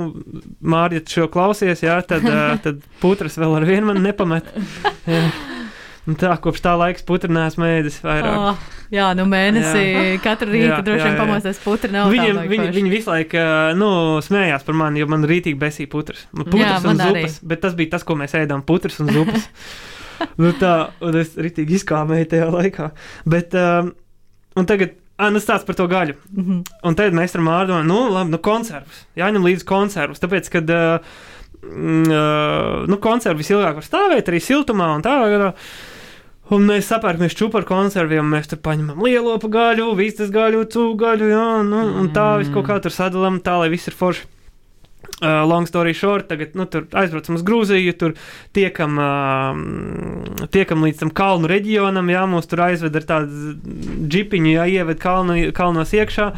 Mārķis, 0.61 1.05
ja 1.09 1.15
šo 1.23 1.29
klausies, 1.33 1.81
jā, 1.85 1.97
tad, 2.05 2.27
tad 2.65 2.83
putras 3.01 3.39
vēl 3.41 3.57
ar 3.57 3.65
vienu 3.69 3.89
man 3.89 4.03
nepamet. 4.05 4.53
Jā. 5.09 5.23
Un 6.09 6.15
tā, 6.17 6.31
kopš 6.41 6.61
tā 6.65 6.71
laika 6.79 7.03
putra 7.05 7.29
neesmu 7.29 7.65
ēdis 7.67 7.99
vairāk. 8.01 8.37
ā, 8.39 8.53
jā, 8.95 9.09
nu 9.17 9.27
mēnesī 9.29 9.83
katru 10.23 10.49
rītu 10.55 10.71
Jā, 10.71 10.79
droši 10.85 11.03
jā, 11.03 11.09
vien 11.09 11.17
jā. 11.17 11.19
pamosties 11.19 11.59
putra 11.61 11.91
nav. 11.93 12.09
Viņiem, 12.09 12.39
viņi, 12.49 12.63
baigi 12.63 12.77
viņi 12.79 12.93
visu 12.93 13.11
laiku 13.11 13.43
nu, 13.77 13.89
smējās 14.25 14.65
par 14.65 14.77
mani, 14.79 15.03
jo 15.03 15.09
man 15.11 15.27
rītīgi 15.29 15.59
besīja 15.61 15.91
putras. 15.91 16.23
Nu, 16.33 16.47
Jā, 16.47 16.49
Putras 16.55 16.87
un 16.87 16.89
man 16.89 17.03
arī. 17.05 17.25
zupas, 17.27 17.37
bet 17.51 17.61
tas 17.67 17.77
bija 17.77 17.93
tas, 17.97 18.07
ko 18.07 18.17
mēs 18.17 18.33
ēdām- 18.39 18.65
putras 18.69 18.97
un 19.03 19.13
zupas. 19.13 19.45
nu, 20.41 20.53
tā, 20.59 20.73
un 21.05 21.19
es 21.19 21.35
rītīgi 21.39 21.79
izkāmēju 21.79 22.29
tajā 22.33 22.49
laikā. 22.53 22.89
Bet, 23.29 23.55
um, 23.57 23.93
un 24.59 24.69
tagad, 24.69 24.95
ah, 25.19 25.31
nu 25.33 25.41
stāsts 25.43 25.67
par 25.67 25.77
to 25.79 25.89
gaļu. 25.91 26.15
forši. 26.19 26.41
Mhm. 26.41 26.63
Un 26.89 26.97
tad 26.99 27.17
mēs 27.17 27.37
ar 27.37 27.45
Mārdu 27.45 27.73
domājam, 27.75 27.91
nu, 27.91 27.99
labi, 28.15 28.35
nu, 28.35 28.41
konservus. 28.43 29.03
Jāņem 29.19 29.45
līdzi 29.49 29.69
konservus. 29.69 30.23
Tāpēc, 30.23 30.49
kad, 30.55 30.73
uh, 30.73 31.21
mm, 31.61 32.09
uh, 32.09 32.89
nu, 32.89 32.99
konservi 33.03 33.43
visilgāk 33.43 33.79
var 33.79 33.87
stāvēt 33.87 34.31
arī 34.31 34.43
siltumā 34.43 34.93
un 34.97 35.05
tā. 35.05 35.19
Un 36.49 36.63
mēs 36.65 36.87
sapērkamies 36.89 37.35
čūpu 37.37 37.59
ar 37.59 37.65
konserviem, 37.69 38.25
mēs 38.25 38.49
tur 38.49 38.57
paņemam 38.65 39.03
lielo 39.05 39.35
gaļu, 39.37 39.91
vistas 39.93 40.31
gaļu, 40.33 40.63
cūgaļu, 40.73 41.27
jā, 41.29 41.49
nu, 41.67 41.83
un 42.01 42.09
tā 42.09 42.39
viss 42.41 42.49
kaut 42.49 42.65
kā 42.65 42.79
tur 42.81 42.89
sadalām, 42.89 43.37
tā 43.45 43.59
lai 43.61 43.67
viss 43.69 43.85
ir 43.85 43.93
forši. 43.93 44.25
Uh, 45.19 45.43
long 45.43 45.67
story 45.67 45.91
short, 45.93 46.29
tagad 46.29 46.53
nu, 46.55 46.63
aizbraucam 46.95 47.35
uz 47.35 47.41
Grūziju, 47.43 47.91
tur 47.99 48.13
tiekam, 48.55 48.93
uh, 49.03 50.45
tiekam 50.47 50.85
līdz 50.85 51.01
tam 51.01 51.09
kalnu 51.11 51.49
reģionam, 51.51 52.07
jā, 52.07 52.21
mūs 52.31 52.47
tur 52.47 52.61
aizved 52.63 52.95
ar 52.95 53.07
tādu 53.09 53.49
džipiņu, 54.07 54.53
jā, 54.53 54.67
ieved 54.79 55.01
kalnu, 55.03 55.35
kalnos 55.57 55.91
iekšā. 55.97 56.29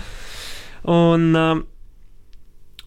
Un, 0.89 1.27
uh, 1.37 1.61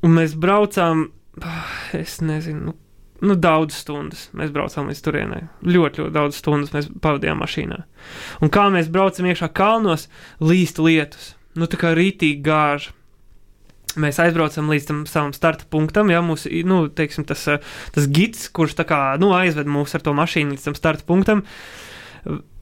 un 0.02 0.16
mēs 0.18 0.34
braucām, 0.34 1.06
es 2.02 2.18
nezinu, 2.26 2.72
nu, 2.72 2.76
nu, 3.22 3.38
daudz 3.38 3.78
stundas 3.78 4.26
mēs 4.34 4.50
braucām 4.54 4.90
līdz 4.90 5.04
turienei. 5.06 5.46
Ļoti, 5.62 6.02
ļoti 6.02 6.14
daudz 6.18 6.42
stundas 6.42 6.74
mēs 6.74 6.90
pavadījām 7.06 7.38
mašīnā. 7.44 7.80
Un 8.42 8.50
kā 8.50 8.66
mēs 8.74 8.90
braucam 8.90 9.30
iekšā 9.30 9.52
kalnos, 9.54 10.08
līst 10.42 10.82
lietus. 10.82 11.36
Nu, 11.54 11.70
tā 11.70 11.78
kā 11.78 11.94
rītīgi 11.94 12.42
gāža. 12.42 12.96
Mēs 14.00 14.18
aizbraucam 14.22 14.70
līdz 14.72 14.88
tam 14.88 15.00
savam 15.06 15.32
starta 15.36 15.66
punktam, 15.70 16.10
ja 16.10 16.22
mūsu, 16.24 16.50
nu, 16.66 16.84
teiksim, 16.90 17.26
tas, 17.28 17.44
eh, 17.50 17.62
tas 17.94 18.08
gids, 18.10 18.48
kurš 18.54 18.74
kā, 18.82 19.00
nu, 19.22 19.30
aizved 19.36 19.70
mūs 19.70 19.94
ar 19.94 20.02
to 20.02 20.14
mašīnu 20.16 20.54
līdz 20.54 20.66
tam 20.68 20.78
starta 20.78 21.06
punktam. 21.06 21.44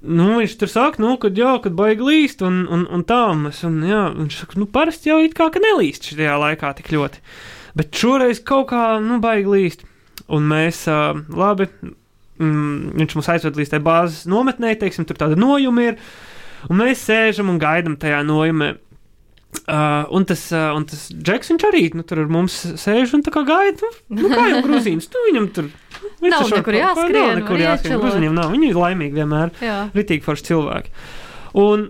Nu, 0.03 0.29
viņš 0.41 0.57
tur 0.59 0.69
saka, 0.69 0.99
nu, 1.03 1.15
kad 1.23 1.39
jau, 1.39 1.55
kad 1.63 1.77
baigi 1.79 2.03
līst, 2.03 2.43
un, 2.43 2.65
un, 2.67 2.85
un 2.91 3.05
tā, 3.07 3.23
mēs, 3.39 3.63
un 3.69 3.79
jā, 3.87 4.03
viņš 4.17 4.39
saka, 4.43 4.59
nu, 4.59 4.67
parasti 4.67 5.13
jau 5.13 5.21
it 5.23 5.37
kā, 5.39 5.47
nelīst 5.63 6.11
šajā 6.11 6.37
laikā 6.43 6.73
tik 6.81 6.91
ļoti. 6.93 7.23
Bet 7.79 7.95
šoreiz 7.97 8.43
kaut 8.45 8.73
kā, 8.75 8.85
nu, 9.01 9.21
baigi 9.23 9.49
līst. 9.49 9.87
Un 10.33 10.45
mēs, 10.51 10.83
uh, 10.91 11.17
labi, 11.39 11.69
mm, 12.43 12.99
viņš 12.99 13.17
mūs 13.17 13.31
aizved 13.33 13.59
līdz 13.59 13.73
tai 13.75 13.81
bāzes 13.85 14.27
nometnē, 14.31 14.75
teiksim, 14.81 15.07
tur 15.09 15.19
tāda 15.21 15.39
nojuma 15.39 15.93
ir, 15.93 16.01
un 16.69 16.83
mēs 16.83 17.07
sēžam 17.07 17.53
un 17.53 17.63
gaidām 17.63 17.97
tajā 18.01 18.21
nojumē. 18.27 18.75
Uh, 19.53 20.09
un 20.11 20.25
tas, 20.25 20.41
uh, 20.51 20.73
un 20.75 20.87
tas 20.89 21.05
Džeks, 21.13 21.53
viņš 21.53 21.65
arī 21.69 21.83
nu, 21.95 22.03
tur 22.09 22.23
ar 22.25 22.31
mums 22.33 22.55
sēž 22.81 23.13
un 23.15 23.23
tā 23.23 23.31
kā 23.35 23.45
gaida. 23.47 23.91
Nu, 24.09 24.25
nu 24.25 24.31
kā 24.33 24.47
jau 24.49 24.63
grūzīns, 24.65 25.07
tu 25.13 25.21
viņam 25.29 25.49
tur. 25.55 25.69
Viņš 26.23 26.33
Nav 26.33 26.55
nekur 26.57 26.79
jāskrien, 26.79 27.19
Nav 27.19 27.35
nekur 27.39 27.61
jāskrien. 27.61 28.01
Gluži 28.01 28.19
Viņam 28.23 28.39
nav. 28.41 28.49
Viņi 28.55 28.71
ir 28.73 28.81
laimīgi 28.81 29.19
vienmēr. 29.21 29.53
Jā. 29.63 29.77
Ritīgi 29.95 30.25
forši 30.25 30.49
cilvēki. 30.49 30.95
Un, 31.63 31.85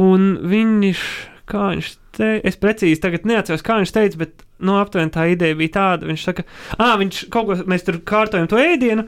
un 0.00 0.26
viņš, 0.50 1.04
kā 1.52 1.66
viņš 1.74 1.90
teica, 2.18 2.48
es 2.48 2.58
precīzi 2.58 3.02
tagad 3.04 3.28
neatceros, 3.28 3.64
kā 3.66 3.78
viņš 3.82 3.92
teica, 3.94 4.22
bet, 4.24 4.46
nu, 4.58 4.78
aptuveni 4.80 5.14
tā 5.14 5.28
ideja 5.30 5.58
bija 5.58 5.76
tāda. 5.76 6.08
Viņš 6.10 6.24
saka, 6.30 6.46
ah, 6.78 6.96
viņš 7.00 7.26
kaut 7.34 7.52
ko, 7.52 7.58
mēs 7.70 7.86
tur 7.86 8.00
kārtojam 8.08 8.48
to 8.50 8.58
ēdienu. 8.58 9.06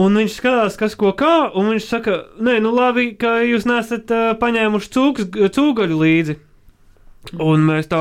Un 0.00 0.14
viņš 0.16 0.38
skatās, 0.38 0.78
kas 0.80 0.94
ko 0.96 1.10
kā, 1.12 1.50
un 1.52 1.66
viņš 1.74 1.84
saka, 1.90 2.14
nē, 2.40 2.54
nu 2.64 2.70
labi, 2.72 3.10
ka 3.20 3.42
jūs 3.44 3.66
nesat 3.68 4.08
uh, 4.14 4.30
paņēmuši 4.40 4.88
cūks, 4.94 5.26
cūgaļu 5.52 5.98
līdzi. 6.00 6.38
Un 7.38 7.62
mēs 7.68 7.86
tā, 7.92 8.00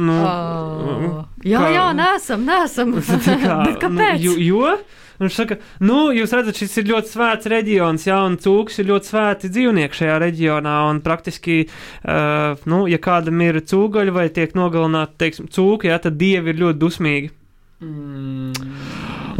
nu, 0.00 0.14
Oh. 0.22 1.24
Jā, 1.44 1.58
kā- 1.60 1.72
jā, 1.74 1.86
nesam, 1.98 2.44
nesam. 2.46 2.94
Tā 3.26 3.34
kā, 3.42 3.56
Bet 3.66 3.80
kāpēc? 3.82 4.22
Nu, 4.22 4.36
jo, 4.38 4.38
jo 4.38 4.76
viņš 5.22 5.34
saka, 5.36 5.58
nu, 5.84 5.98
jūs 6.14 6.32
redzat, 6.34 6.56
šis 6.62 6.78
ir 6.80 6.86
ļoti 6.88 7.10
svēts 7.12 7.50
reģions, 7.52 8.06
jā, 8.08 8.16
un 8.26 8.38
cūks 8.42 8.80
ir 8.82 8.88
ļoti 8.88 9.10
svēti 9.12 9.50
dzīvnieki 9.54 9.98
šajā 9.98 10.16
reģionā, 10.22 10.72
un 10.90 11.02
praktiski, 11.04 11.58
uh, 11.68 12.56
nu, 12.70 12.84
ja 12.90 12.98
kādam 13.02 13.42
ir 13.44 13.60
cūgaļa 13.66 14.14
vai 14.16 14.28
tiek 14.34 14.54
nogalināti, 14.58 15.18
teiksim, 15.22 15.50
cūki, 15.52 15.90
jā, 15.92 15.98
tad 16.06 16.16
dievi 16.22 16.54
ir 16.54 16.62
ļoti 16.64 16.80
dusmīgi. 16.86 17.30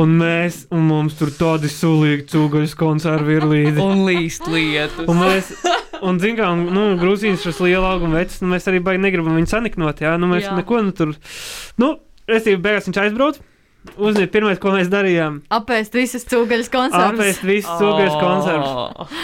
Un 0.01 0.15
mēs, 0.17 0.63
un 0.73 0.87
mums 0.89 1.17
tur 1.19 1.29
tādi 1.37 1.69
sulīgi 1.69 2.25
cūgaļas 2.33 2.75
konservi 2.81 3.35
ir 3.37 3.45
līdzi. 3.51 3.79
Un 3.83 4.05
līst 4.07 4.47
lietus. 4.49 5.05
Un 5.11 5.19
mēs, 5.21 5.51
un 6.01 6.21
zin 6.23 6.37
kā, 6.39 6.49
un, 6.55 6.63
nu, 6.73 6.85
grūzīns 7.01 7.45
šis 7.45 7.61
liela 7.61 7.91
auguma 7.93 8.23
vecs, 8.23 8.41
nu, 8.41 8.49
mēs 8.55 8.69
arī 8.71 8.81
baigi 8.85 9.03
negribam 9.05 9.37
viņu 9.37 9.51
saniknot, 9.53 10.01
jā, 10.05 10.15
nu, 10.21 10.31
mēs 10.33 10.47
Jā. 10.49 10.57
neko, 10.57 10.81
nu, 10.87 10.95
tur, 10.97 11.13
nu, 11.83 11.91
restīvi, 12.31 12.61
beigās 12.65 12.89
viņš 12.89 13.01
aizbrauc, 13.05 13.41
uzņēma 13.99 14.33
pirmais, 14.33 14.61
ko 14.63 14.73
mēs 14.77 14.89
darījām, 14.93 15.41
Apēst 15.53 15.97
visas 15.99 16.25
cūgaļas 16.31 16.71
konservas. 16.73 17.13
apēst 17.13 17.47
visus 17.49 17.73
cūgaļas 17.83 18.17
konservus. 18.21 18.77
konservus. 18.77 19.17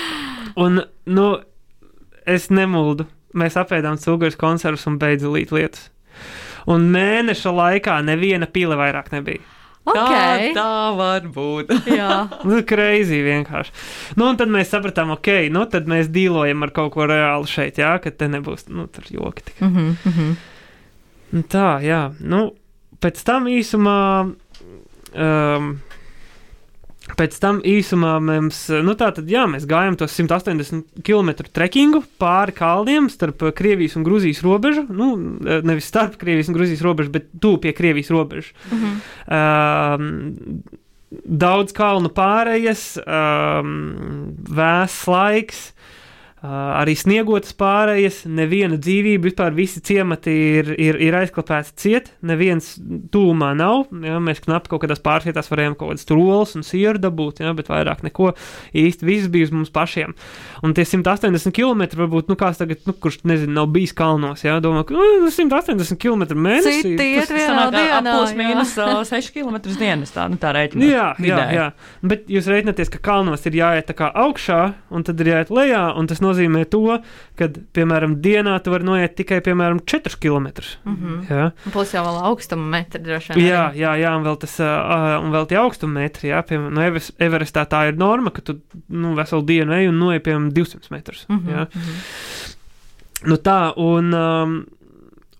Un, 0.58 0.82
nu, 1.14 1.28
es 2.28 2.50
nemuldu, 2.52 3.06
mēs 3.38 3.56
apēdām 3.60 3.96
cūgaļas 4.02 4.36
konservus 4.40 4.84
un 4.90 4.98
beidzu 5.00 5.32
līt 5.32 5.54
lietas. 5.54 5.88
Un 6.68 6.90
mēneša 6.92 7.52
laikā 7.54 8.02
neviena 8.04 8.44
pile 8.50 8.76
vairāk 8.76 9.12
nebija. 9.14 9.40
Okay. 9.92 10.52
tā 10.56 10.74
var 10.98 11.26
būt? 11.34 11.72
Jā. 12.00 12.28
Nu, 12.48 12.60
Crazy 12.68 13.22
vienkārši. 13.24 13.74
Nu, 14.18 14.28
un 14.30 14.38
tad 14.40 14.52
mēs 14.52 14.70
sapratām, 14.72 15.12
ok, 15.16 15.48
nu, 15.54 15.64
tad 15.70 15.88
mēs 15.90 16.10
dīlojam 16.14 16.66
ar 16.66 16.74
kaut 16.76 16.92
ko 16.96 17.08
reāli 17.08 17.50
šeit, 17.50 17.80
jā, 17.80 17.94
ka 18.02 18.12
te 18.12 18.30
nebūs, 18.30 18.68
nu, 18.72 18.86
tur 18.92 19.08
joki 19.12 19.50
tikai. 19.50 19.68
Mhm, 19.68 19.90
mhm. 20.12 20.38
Nu, 21.28 21.44
Tā, 21.52 21.68
jā. 21.84 22.02
Nu, 22.24 22.46
pēc 23.04 23.20
tam 23.28 23.50
īsumā. 23.52 23.98
Um, 25.12 25.74
Pēc 27.18 27.38
tam 27.42 27.60
īsumā 27.66 28.16
mums, 28.22 28.60
nu 28.84 28.94
tā 28.98 29.10
tad, 29.16 29.30
jā, 29.30 29.44
mēs 29.50 29.66
gājām 29.68 29.96
tos 30.00 30.16
180 30.18 31.02
km 31.06 31.32
trekkingu 31.46 32.02
pāri 32.20 32.54
kalniem 32.56 33.08
starp 33.12 33.46
Krievijas 33.58 33.96
un 33.98 34.04
Grūzijas 34.06 34.42
robežu. 34.44 34.84
Nu, 34.90 35.14
nevis 35.66 35.88
starp 35.88 36.18
Krievijas 36.20 36.50
un 36.50 36.58
Grūzijas 36.58 36.84
robežu, 36.84 37.14
bet 37.14 37.30
tuvu 37.40 37.62
pie 37.64 37.74
Krievijas 37.76 38.12
robežas. 38.14 38.52
Mhm. 38.72 38.98
Um, 39.38 40.62
daudz 41.24 41.72
kalnu 41.76 42.12
pārējas, 42.12 42.90
um, 43.00 44.34
vēss 44.52 45.06
laiks, 45.08 45.70
uh, 45.70 45.97
arī 46.42 46.94
sniegotas 46.94 47.54
pārējas, 47.58 48.20
neviena 48.30 48.76
dzīvība, 48.78 49.24
vispār 49.26 49.54
visi 49.56 49.80
ciemati 49.82 50.30
ir, 50.60 50.70
ir, 50.78 50.98
ir 51.02 51.16
aizklāpēti 51.18 51.74
ciet, 51.82 52.12
neviens 52.22 52.76
tūmā 53.12 53.50
nav. 53.58 53.88
Ja, 54.06 54.20
mēs 54.22 54.42
knapi 54.44 54.70
kaut 54.70 54.84
kādās 54.84 55.02
pārvietās 55.02 55.50
varējām 55.50 55.74
kaut 55.80 55.92
kādas 55.92 56.06
trolas 56.06 56.54
un 56.58 56.62
sieru 56.66 57.00
dabūt, 57.02 57.42
ja, 57.42 57.50
bet 57.58 57.70
vairāk 57.72 58.04
neko 58.06 58.32
īsti 58.78 59.08
viss 59.08 59.30
bija 59.32 59.48
uz 59.48 59.54
mums 59.56 59.72
pašiem. 59.74 60.14
Un 60.62 60.74
tie 60.78 60.86
180 60.86 61.50
km 61.56 61.82
varbūt, 61.98 62.30
nu 62.30 62.38
kāds 62.38 62.60
tagad, 62.62 62.84
nu, 62.86 62.94
kurš 62.94 63.20
nezinu, 63.26 63.56
nav 63.58 63.66
bijis 63.74 63.94
kalnos, 63.98 64.44
ja, 64.46 64.60
domā, 64.62 64.84
ka 64.86 64.94
nu, 64.94 65.26
180 65.34 65.98
km 65.98 66.28
mēnesī. 66.38 66.76
Citi 66.84 66.96
tas- 66.98 67.32
iet 67.32 67.34
vienā 67.34 67.66
dienā. 67.74 68.14
jā. 68.34 68.38
mīnus 68.38 68.76
uh, 68.78 69.02
6 69.08 69.34
km 69.34 69.58
dienas. 69.78 70.14
Tā, 70.14 70.28
nu, 70.30 70.38
tā 70.38 70.54
rēķina. 70.54 70.86
Jā, 70.86 71.08
jā, 71.18 71.24
vidēji. 71.26 71.58
jā. 71.58 71.66
Bet 72.14 72.30
jūs 72.30 72.46
rēķināties, 72.50 72.92
ka 72.94 73.02
kalnos 73.10 73.46
ir 73.50 73.58
jāiet 73.58 73.90
tā 73.90 73.96
kā 73.98 74.12
augšā, 74.14 74.60
un 74.94 75.02
tad 75.06 75.20
ir 75.24 75.32
jāiet 75.34 75.50
lejā, 75.54 75.82
un 75.98 76.06
tas 76.10 76.22
nozīmē 76.28 76.62
to, 76.70 76.82
ka, 77.40 77.48
piemēram, 77.74 78.18
dienā 78.24 78.54
tu 78.62 78.70
vari 78.70 78.84
noiet 78.84 79.16
tikai, 79.18 79.40
piemēram, 79.44 79.80
4 79.88 80.16
km. 80.20 80.48
Mhm. 80.84 81.18
Jā, 81.30 81.48
Plus 81.72 81.92
jau 81.96 82.04
vēl 82.06 82.20
augstuma 82.30 82.68
metri 82.76 83.02
droši 83.02 83.34
vien. 83.34 83.48
jā, 83.50 83.64
jā, 83.74 83.92
jā, 84.04 84.14
un 84.16 84.24
vēl 84.28 84.38
tas, 84.44 84.58
uh, 84.60 85.18
un 85.24 85.32
vēl 85.34 85.48
tie 85.50 85.58
augstummetri, 85.58 86.30
jā, 86.30 86.42
piemēram, 86.46 86.72
no 86.78 86.80
Everest- 86.86 87.16
Everestā 87.18 87.66
tā 87.66 87.88
ir 87.88 87.96
norma, 87.96 88.30
ka 88.30 88.42
tu, 88.42 88.60
nu, 88.88 89.14
veselu 89.18 89.42
dienu 89.48 89.72
ej 89.72 89.88
un 89.88 89.98
noiet, 89.98 90.22
piemēram, 90.22 90.52
200 90.52 90.90
metrus. 90.94 91.24
Mhm, 91.28 91.48
Jā. 91.48 91.66
mhm. 91.74 92.00
Nu 93.28 93.34
tā, 93.42 93.72
un, 93.76 94.12
um, 94.14 94.52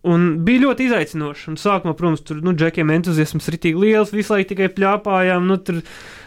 un 0.06 0.26
bija 0.46 0.62
ļoti 0.66 0.88
izaicinoši. 0.88 1.48
Un 1.52 1.58
sākumā, 1.60 1.94
protams, 1.98 2.22
tur 2.26 2.40
nu, 2.44 2.54
džekiem 2.56 2.90
entuziasms 2.94 3.48
ir 3.50 3.58
tik 3.62 3.78
liels, 3.80 4.12
visu 4.14 4.34
laiku 4.34 4.52
tikai 4.52 4.70
pļāpājām. 4.76 5.46
Nu, 5.48 5.58
tur, 5.62 5.80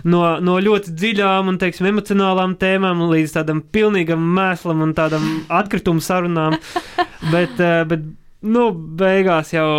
no, 0.04 0.24
no 0.44 0.58
ļoti 0.64 0.96
dziļām 0.98 1.52
un 1.52 1.60
teiksim, 1.62 1.90
emocionālām 1.92 2.58
tēmām 2.62 3.06
līdz 3.12 3.38
tādam 3.40 3.64
pilnīgam 3.74 4.24
mēslam 4.38 4.84
un 4.88 4.96
tādam 4.98 5.28
atkritumu 5.62 6.04
sarunām. 6.04 6.58
bet, 7.34 7.60
eh, 7.60 7.84
bet 7.88 8.08
nu, 8.42 8.72
beigās 8.74 9.54
jau 9.56 9.70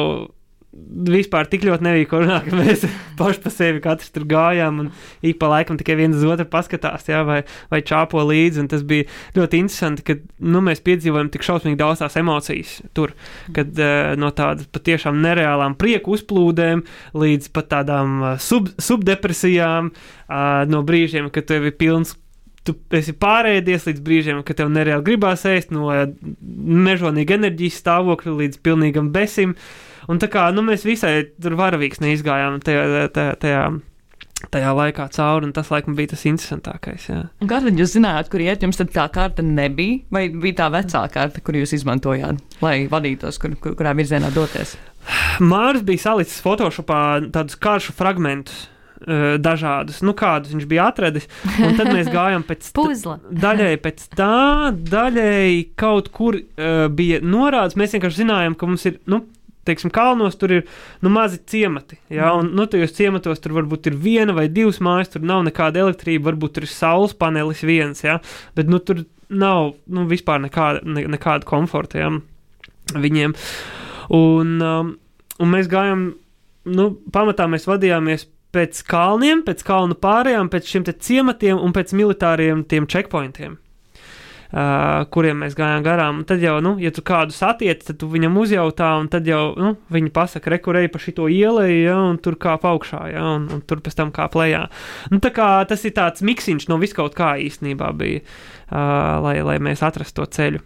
vispār 0.73 1.49
tik 1.53 1.67
ļoti 1.67 1.85
runāt, 2.09 2.47
ka 2.49 2.57
mēs 2.57 2.85
paši 3.19 3.43
pa 3.45 3.51
sevi 3.53 3.83
katrs 3.85 4.13
tur 4.13 4.25
gājām 4.29 4.79
un 4.81 4.89
ik 5.21 5.39
pa 5.41 5.51
laikam 5.53 5.77
tikai 5.81 5.99
viens 6.01 6.17
uz 6.17 6.25
otru 6.25 6.47
paskatās, 6.49 7.05
jā, 7.11 7.21
vai, 7.29 7.43
vai 7.73 7.83
čāpo 7.85 8.23
līdzi. 8.25 8.63
un 8.63 8.71
Tas 8.73 8.85
bija 8.89 9.05
ļoti 9.37 9.61
interesanti, 9.61 10.07
ka 10.07 10.17
nu, 10.41 10.63
mēs 10.65 10.81
piedzīvojam 10.85 11.29
tik 11.33 11.45
šausmīgi 11.45 11.81
daudz 11.81 12.01
tās 12.01 12.17
emocijas 12.21 12.79
tur, 12.97 13.13
kad 13.57 13.77
uh, 13.77 14.15
no 14.17 14.33
tādas 14.37 14.71
patiešām 14.73 15.21
nereālām 15.25 15.77
prieku 15.81 16.17
uzplūdēm 16.17 16.85
līdz 17.21 17.53
pat 17.53 17.69
tādām 17.77 18.19
uh, 18.23 18.35
sub, 18.41 18.73
subdepresijām, 18.81 19.93
uh, 19.93 20.65
no 20.73 20.85
brīžiem, 20.89 21.29
kad 21.35 21.51
tev 21.53 21.69
ir 21.69 21.77
pilns. 21.77 22.17
Tu 22.63 22.75
esi 22.95 23.15
pārēdies 23.19 23.89
līdz 23.89 24.03
brīžiem, 24.07 24.43
kad 24.47 24.61
tev 24.61 24.69
nereāli 24.71 25.03
gribās 25.07 25.43
ēst, 25.51 25.73
no 25.75 25.89
uh, 25.91 26.05
mežonīga 26.41 27.35
enerģijas 27.41 27.81
stāvokļa 27.83 28.37
līdz 28.39 28.61
pilnīgam 28.63 29.09
besim. 29.15 29.57
Un 30.11 30.21
tā 30.23 30.29
kā 30.31 30.45
nu, 30.55 30.63
mēs 30.67 30.87
visai 30.87 31.25
tur 31.43 31.57
varavīgs 31.59 32.03
neizgājām 32.03 32.61
tajā, 32.63 33.09
tajā, 33.15 33.35
tajā, 33.43 33.65
tajā 34.55 34.73
laikā 34.79 35.09
cauri, 35.15 35.49
un 35.49 35.55
tas 35.57 35.71
laikam 35.75 35.97
bija 35.99 36.13
tas 36.15 36.25
interesantākais. 36.31 37.09
Jā. 37.11 37.21
Un 37.43 37.51
Kā 37.51 37.61
tad 37.65 37.79
jūs 37.83 37.97
zinājāt, 37.97 38.31
kur 38.31 38.43
iet? 38.47 38.63
Jums 38.67 38.79
tā 38.83 39.07
karta 39.15 39.43
nebija, 39.47 40.01
vai 40.15 40.29
bija 40.31 40.63
tā 40.63 40.71
vecā 40.75 41.05
karta, 41.15 41.43
kur 41.43 41.59
jūs 41.59 41.75
izmantojāt, 41.79 42.43
lai 42.63 42.77
vadītos, 42.91 43.43
kur, 43.43 43.55
kur, 43.63 43.79
kurā 43.79 43.95
virzienā 43.99 44.31
doties? 44.35 44.77
Māris 45.43 45.83
bija 45.87 46.07
salicis 46.07 46.43
Photoshopā 46.45 47.01
tādus 47.35 47.59
karšu 47.59 47.95
fragmentus. 47.99 48.69
Eh, 49.03 49.27
Dažādus, 49.43 50.01
nu, 50.07 50.15
kādus 50.19 50.55
viņš 50.55 50.69
bija 50.71 50.89
atradis. 50.93 51.29
Un 51.59 51.77
tad 51.79 51.93
mēs 51.93 52.11
gājām 52.17 52.47
pēc 52.49 52.71
tam. 52.71 52.89
Puzle. 52.89 53.19
Daļai 53.43 53.77
pēc 53.83 54.09
tā, 54.17 54.73
daļai 54.73 55.75
kaut 55.79 56.11
kur 56.15 56.39
uh, 56.39 56.89
bija 56.93 57.23
norādes. 57.25 57.79
Mēs 57.79 57.97
vienkārši 57.97 58.25
zinājām, 58.25 58.59
ka 58.59 58.69
mums 58.71 58.87
ir, 58.89 58.99
nu, 59.11 59.25
teiksim, 59.69 59.93
kalnos 59.95 60.37
tur 60.39 60.53
ir 60.59 60.63
nu, 61.03 61.11
mazi 61.13 61.41
ciemati. 61.47 61.99
Jā, 62.13 62.33
un 62.39 62.51
nu, 62.57 62.67
tajos 62.71 62.95
ciematos 62.97 63.43
tur 63.43 63.55
varbūt 63.59 63.91
ir 63.91 63.99
viena 63.99 64.35
vai 64.37 64.49
divas 64.51 64.81
mājas, 64.83 65.13
tur 65.15 65.27
nav 65.27 65.45
nekāda 65.47 65.85
elektrība, 65.85 66.31
varbūt 66.31 66.57
tur 66.57 66.67
ir 66.67 66.73
saules 66.73 67.15
panelis 67.19 67.63
viens, 67.67 68.03
jā, 68.05 68.19
bet 68.59 68.71
nu, 68.71 68.83
tur 68.83 69.05
nav 69.33 69.75
nu, 69.87 70.07
vispār 70.11 70.43
nekāda, 70.43 70.83
ne, 70.85 71.07
nekāda 71.15 71.49
komforta 71.49 72.03
jā, 72.03 72.11
viņiem. 72.93 73.37
Un, 74.13 74.59
um, 74.59 74.93
un 75.41 75.55
mēs 75.55 75.71
gājām 75.73 76.11
nu, 76.69 76.89
pamatā 77.15 77.49
mēs 77.51 77.67
vadījāmies 77.71 78.27
pēc 78.53 78.85
kalniem, 78.89 79.43
pēc 79.47 79.65
kalnu 79.67 79.97
pārējām, 79.99 80.53
pēc 80.53 80.71
šiem 80.71 80.87
ciematiem 80.93 81.59
un 81.59 81.75
pēc 81.75 81.95
militāriem 81.97 82.65
tiem 82.69 82.89
checkpointiem. 82.91 83.59
Uh, 84.53 85.07
kuriem 85.09 85.39
mēs 85.41 85.55
gājām 85.57 85.81
garām. 85.81 86.19
Un 86.21 86.25
tad 86.29 86.43
jau, 86.45 86.59
nu, 86.61 86.75
ja 86.77 86.91
tu 86.93 87.01
kādu 87.09 87.33
satiec, 87.33 87.87
tad 87.87 87.97
tu 88.03 88.09
viņam 88.13 88.35
uzjautā, 88.37 88.91
un 89.01 89.07
tad 89.09 89.25
jau 89.25 89.55
nu, 89.57 89.71
viņi 89.89 90.13
pasaka, 90.13 90.53
rekurēji 90.53 90.91
pa 90.93 91.01
šito 91.01 91.25
ielai, 91.33 91.71
ja, 91.87 91.95
un 92.11 92.19
tur 92.21 92.37
kā 92.37 92.59
augšā, 92.61 93.01
ja, 93.15 93.23
un, 93.39 93.47
un 93.49 93.63
tur 93.65 93.81
pēc 93.81 93.97
tam 93.97 94.13
kā 94.13 94.27
plējā. 94.29 94.67
Nu, 95.09 95.23
kā 95.25 95.49
tas 95.71 95.87
ir 95.89 95.97
tāds 95.97 96.21
miksiņš 96.21 96.69
no 96.69 96.77
viskaut 96.83 97.17
kā 97.17 97.31
īstenībā 97.41 97.95
bija, 97.97 98.21
uh, 98.21 99.25
lai, 99.25 99.39
lai 99.41 99.57
mēs 99.57 99.81
atrastu 99.89 100.21
to 100.21 100.29
ceļu. 100.37 100.61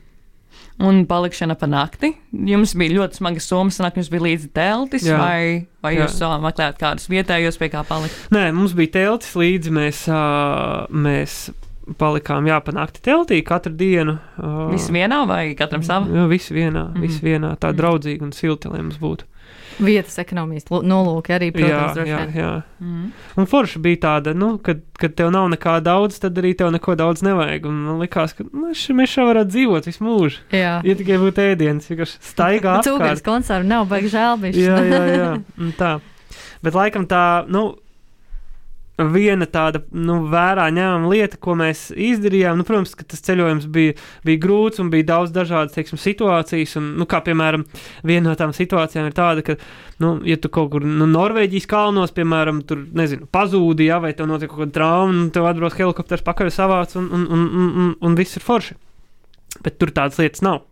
Un 0.78 1.06
palikšana 1.09 1.54
pa 1.56 1.64
nakti. 1.66 2.11
Jums 2.33 2.75
bija 2.76 2.92
ļoti 2.99 3.16
smaga 3.16 3.40
summa, 3.40 3.73
sanāk, 3.73 3.95
jums 3.97 4.11
bija 4.12 4.23
līdzi 4.26 4.50
teltis, 4.52 5.06
Jā. 5.09 5.16
vai, 5.16 5.66
vai 5.80 5.95
Jā. 5.97 6.04
jūs 6.04 6.18
uh, 6.21 6.35
meklējāt 6.45 6.76
kādus 6.83 7.09
vietējos, 7.09 7.56
pie 7.56 7.71
kā 7.73 7.80
palikt? 7.88 8.18
Nē, 8.35 8.50
mums 8.52 8.75
bija 8.76 8.92
teltis 8.99 9.33
līdzi, 9.40 9.73
mēs, 9.73 10.02
uh, 10.12 10.85
mēs 10.92 11.49
palikām 11.97 12.45
jāpanākti 12.50 13.00
teltī 13.00 13.38
katru 13.47 13.73
dienu. 13.78 14.18
Uh, 14.37 14.66
Visi 14.75 14.92
vienā 14.92 15.23
vai 15.30 15.54
katram 15.56 15.85
sava? 15.87 16.11
Jā, 16.12 16.26
visi 16.28 16.52
vienā, 16.52 16.90
Mhm. 16.92 17.00
visi 17.00 17.21
vienā, 17.25 17.56
tā 17.56 17.71
Mhm. 17.73 17.78
draudzīgi 17.80 18.23
un 18.23 18.33
silti, 18.33 18.68
lai 18.68 18.83
mums 18.83 18.99
būtu. 18.99 19.25
Vietas 19.78 20.14
ekonomijas 20.23 20.64
nolūki 20.71 21.35
arī, 21.37 21.50
Jā, 21.50 21.56
protams, 21.59 21.99
jā, 22.09 22.18
vien. 22.23 22.30
jā. 22.38 22.50
Mm. 22.80 23.11
Un 23.37 23.49
forša 23.50 23.80
bija 23.85 24.00
tāda, 24.06 24.33
nu, 24.37 24.54
kad, 24.64 24.80
kad 24.97 25.14
tev 25.18 25.30
nav 25.35 25.50
nekā 25.52 25.75
daudz, 25.85 26.16
tad 26.23 26.38
arī 26.40 26.54
tev 26.56 26.71
neko 26.73 26.95
daudz 26.97 27.21
nevajag. 27.26 27.66
Un 27.68 27.83
man 27.90 28.00
likās, 28.00 28.33
ka 28.38 28.47
nu, 28.49 28.71
š, 28.73 28.97
mēs 28.97 29.12
šā 29.12 29.26
varētu 29.28 29.52
dzīvot 29.52 29.88
visu 29.90 30.04
mūžu. 30.06 30.40
Jā. 30.56 30.78
Ja 30.87 30.97
tikai 30.97 31.18
būtu 31.21 31.45
ēdiens, 31.45 31.88
vienkārši 31.92 32.21
staigā 32.33 32.78
Cūkars 32.87 33.21
apkārt. 33.21 33.25
koncerts 33.28 33.68
nav 33.68 33.85
baigi 33.92 34.12
žēl 34.16 34.40
bijis. 34.45 34.62
Jā, 34.64 34.78
jā, 34.88 35.02
jā. 35.12 35.30
Un 35.62 35.73
tā. 35.76 35.97
Bet 36.64 36.75
laikam 36.78 37.04
tā, 37.11 37.25
nu, 37.52 37.68
viena 38.97 39.45
tāda, 39.49 39.83
nu, 39.93 40.23
vērā 40.33 40.67
ņēmama 40.73 41.11
lieta, 41.11 41.38
ko 41.41 41.57
mēs 41.59 41.91
izdarījām, 41.93 42.57
nu, 42.57 42.65
protams, 42.67 42.95
ka 42.97 43.05
tas 43.09 43.21
ceļojums 43.26 43.67
bija, 43.73 43.97
bija 44.25 44.41
grūts 44.41 44.81
un 44.81 44.91
bija 44.93 45.09
daudz 45.12 45.35
dažādas, 45.35 45.75
teiksim, 45.76 46.00
situācijas. 46.00 46.76
Un, 46.81 46.95
nu, 47.00 47.09
kā 47.09 47.21
piemēram, 47.26 47.67
viena 48.07 48.31
no 48.31 48.37
tām 48.38 48.55
situācijām 48.57 49.11
ir 49.11 49.17
tāda, 49.17 49.45
ka, 49.45 49.59
nu, 50.03 50.15
ja 50.29 50.38
tu 50.41 50.50
kaut 50.53 50.73
kur 50.73 50.87
nu, 50.87 51.09
Norvēģijas 51.12 51.69
kalnos, 51.71 52.15
piemēram, 52.17 52.62
tur, 52.69 52.87
nezinu, 52.97 53.29
pazūdi, 53.33 53.91
ja, 53.91 54.00
vai 54.03 54.15
tev 54.17 54.31
notiek 54.31 54.53
kaut 54.53 54.65
kāda 54.65 54.79
trauma, 54.79 55.12
un 55.12 55.29
tev 55.35 55.49
atbrauc 55.50 55.76
helikopters 55.76 56.25
pakaļ 56.26 56.55
savāc, 56.55 56.97
un, 57.00 57.11
un, 57.12 57.29
un, 57.29 57.45
un, 57.47 57.69
un, 57.85 57.93
un 58.00 58.17
viss 58.19 58.41
ir 58.41 58.47
forši. 58.47 58.79
Bet 59.65 59.79
tur 59.81 59.93
tādas 59.93 60.21
lietas 60.21 60.45
nav. 60.45 60.65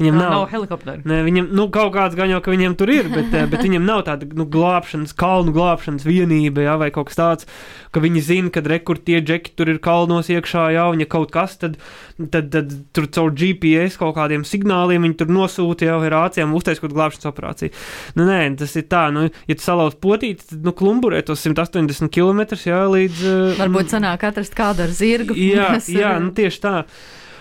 Viņam 0.00 0.16
Nav, 0.18 0.30
nav. 0.32 0.44
helikopteru. 0.50 1.02
Nē, 1.06 1.20
viņam 1.22 1.48
nu, 1.54 1.68
kaut 1.70 1.92
kāds 1.94 2.16
gan 2.18 2.28
jau, 2.32 2.40
ka 2.42 2.50
viņiem 2.50 2.72
tur 2.76 2.90
ir, 2.90 3.06
bet, 3.12 3.28
eh, 3.32 3.44
bet 3.46 3.60
viņam 3.62 3.84
nav 3.86 4.00
tāda 4.08 4.26
nu, 4.34 4.42
glābšanas, 4.50 5.12
kalnu 5.14 5.52
glābšanas 5.54 6.02
vienība, 6.02 6.64
jā, 6.66 6.74
vai 6.80 6.88
kaut 6.90 7.06
kas 7.12 7.16
tāds, 7.20 7.46
ka 7.94 8.00
viņi 8.02 8.22
zina, 8.26 8.50
kad 8.50 8.66
rekur 8.66 8.98
tie 8.98 9.20
džeki 9.22 9.54
tur 9.54 9.70
ir 9.70 9.78
kalnos 9.78 10.26
iekšā, 10.34 10.64
jā, 10.74 10.88
un 10.90 10.98
ja 10.98 11.06
kaut 11.06 11.30
kas, 11.30 11.54
tad, 11.62 11.76
tad, 12.18 12.50
tad 12.50 12.74
tur 12.92 13.06
caur 13.06 13.30
GPS 13.30 13.96
kaut 13.96 14.16
kādiem 14.18 14.42
signāliem 14.42 15.06
viņi 15.06 15.16
tur 15.22 15.30
nosūta 15.30 15.86
jau 15.86 16.00
ar 16.02 16.10
rācijām, 16.16 16.52
uztais 16.58 16.82
kaut 16.82 16.90
glābšanas 16.92 17.30
operāciju. 17.30 17.70
Nu, 18.18 18.26
nē, 18.26 18.56
tas 18.58 18.74
ir 18.74 18.88
tā, 18.90 19.12
nu, 19.14 19.28
ja 19.46 19.54
tu 19.54 19.62
salauz 19.62 19.94
potīti, 19.94 20.42
tad, 20.50 20.64
nu, 20.66 20.72
klumburē 20.74 21.22
tos 21.24 21.46
180 21.46 22.10
km, 22.10 22.42
jā, 22.66 22.82
līdz. 22.90 23.22
eh, 23.22 23.58
Varbūt 23.62 23.94
sanāk 23.94 24.26
atrast 24.26 24.58
kādu 24.58 24.82
ar 24.88 24.90
zirgu. 24.90 25.38
Jā, 25.38 25.76
jā 26.02 26.16
ir- 26.18 26.20
nu, 26.26 26.34
tieši 26.34 26.60
tā. 26.66 26.76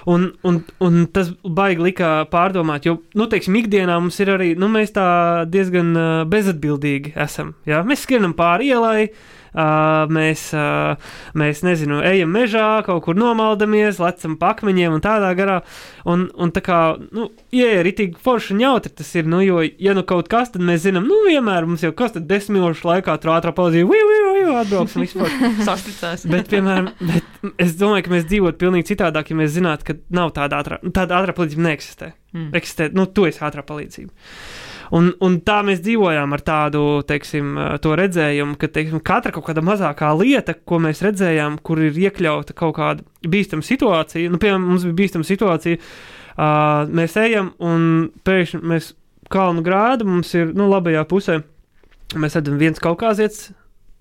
Un, 0.09 0.33
un, 0.43 0.59
un 0.83 1.05
tas 1.15 1.29
baigi 1.43 1.85
lika 1.85 2.09
pārdomāt, 2.31 2.87
jo, 2.87 2.97
nu, 3.15 3.27
teiksim, 3.31 3.55
ikdienā 3.61 3.95
mums 4.01 4.19
ir 4.19 4.33
arī, 4.33 4.49
nu, 4.59 4.67
mēs 4.71 4.91
tā 4.95 5.05
diezgan 5.47 5.93
uh, 5.95 6.09
bezatbildīgi 6.29 7.15
esam. 7.23 7.53
Jā? 7.69 7.83
Mēs 7.87 8.03
skrienam 8.03 8.35
pāri 8.35 8.73
ielai, 8.73 9.05
uh, 9.07 10.03
mēs, 10.11 10.49
uh, 10.57 11.13
mēs, 11.39 11.63
nezinu, 11.63 12.01
ejam 12.03 12.33
mežā, 12.35 12.67
kaut 12.85 13.05
kur 13.05 13.17
nomaldamies, 13.19 14.01
lecam 14.03 14.35
pa 14.41 14.51
akmeņiem 14.57 14.97
un 14.97 15.03
tādā 15.03 15.31
garā. 15.39 15.61
Un, 16.09 16.27
un 16.35 16.51
tā 16.51 16.63
kā, 16.65 16.81
nu, 17.15 17.29
ja 17.55 17.69
ir 17.79 17.91
itīgi 17.93 18.19
forši 18.23 18.57
un 18.57 18.63
jautri 18.65 18.91
tas 18.91 19.13
ir, 19.15 19.29
nu, 19.29 19.39
jo, 19.45 19.61
ja 19.63 19.95
nu 19.95 20.03
kaut 20.07 20.27
kas, 20.31 20.51
tad 20.51 20.65
mēs 20.65 20.83
zinām, 20.87 21.07
nu, 21.07 21.23
vienmēr 21.29 21.69
mums 21.69 21.85
jau 21.85 21.93
kas 21.95 22.17
tad 22.17 22.27
desmit 22.27 22.59
minūšu 22.59 22.89
laikā 22.89 23.15
tur 23.21 23.37
ātrā 23.37 23.55
palīdzība, 23.55 23.87
ui, 23.87 24.32
ui, 24.43 24.55
atbrauksim 24.59 25.05
vispār. 25.05 25.31
Sastricēs. 25.67 26.27
Bet, 26.31 26.49
piemēram, 26.51 26.91
bet 26.99 27.55
es 27.63 27.77
domāju, 27.79 28.07
ka 28.07 28.13
mēs 28.15 28.27
dzīvotu 28.29 28.59
pavisam 28.61 28.89
citādāk, 28.91 29.31
ja 29.31 29.39
mēs 29.39 29.55
zinātu, 29.55 29.87
ka 29.89 29.97
nav 30.13 30.33
tāda 30.35 30.59
ātrā, 30.61 30.79
tāda 30.95 31.21
ātrā 31.21 31.35
palīdzība 31.37 31.67
neeksistē. 31.69 32.13
Mm. 32.33 32.51
Eksistē, 32.59 32.89
nu, 32.97 33.07
tu 33.09 33.27
esi 33.29 33.43
ātrā 33.45 33.65
palīdzība. 33.65 34.13
Un, 34.93 35.09
un 35.25 35.37
tā 35.45 35.59
mēs 35.65 35.81
dzīvojām 35.81 36.35
ar 36.35 36.41
tādu 36.45 36.81
teiksim, 37.09 37.53
eh, 37.57 37.69
to 37.81 37.95
redzējumu, 37.97 38.57
ka 38.61 38.69
teiksim, 38.69 39.01
katra 39.05 39.33
kaut 39.33 39.47
kāda 39.47 39.63
mazākā 39.65 40.11
lieta, 40.19 40.53
ko 40.53 40.77
mēs 40.83 41.01
redzējām, 41.05 41.57
kur 41.65 41.81
ir 41.81 41.97
iekļauta 42.07 42.55
kaut 42.57 42.75
kāda 42.77 43.29
bīstama 43.29 43.65
situācija, 43.65 44.33
nu, 44.33 44.41
piemēram, 44.41 44.67
mums 44.69 44.85
bija 44.89 44.99
bīstama 45.01 45.25
situācija, 45.27 45.79
uh, 45.79 46.91
mēs 46.93 47.17
ejam 47.21 47.53
un 47.63 48.11
pēkšņi 48.27 48.61
mēs 48.69 48.91
kalnu 49.33 49.63
grādu, 49.65 50.05
mums 50.09 50.33
ir 50.37 50.53
nu, 50.53 50.67
labajā 50.69 51.05
pusē, 51.09 51.39
mēs 52.13 52.37
redzam 52.37 52.59
viens 52.61 52.81
kaukāzietis 52.83 53.49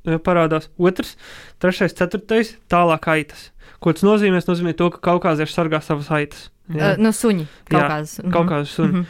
parādās, 0.05 0.69
otrs, 0.79 1.17
trešais, 1.62 1.95
ceturtais, 1.99 2.57
tālāk 2.73 3.09
aitas. 3.12 3.51
Ko 3.83 3.95
tas 3.95 4.05
nozīmē? 4.07 4.41
Tas 4.41 4.51
nozīmē 4.51 4.75
to, 4.79 4.91
ka 4.95 5.03
kaukāzieši 5.11 5.55
sargā 5.55 5.83
savas 5.83 6.11
aitas. 6.15 6.49
Uh, 6.71 6.95
no 7.03 7.11
suņi 7.15 7.49
kaut 7.69 7.81
Jā. 7.83 7.88
Kaut 8.33 8.49
kādas 8.51 8.75
suņi. 8.77 9.03
Mhm. 9.03 9.07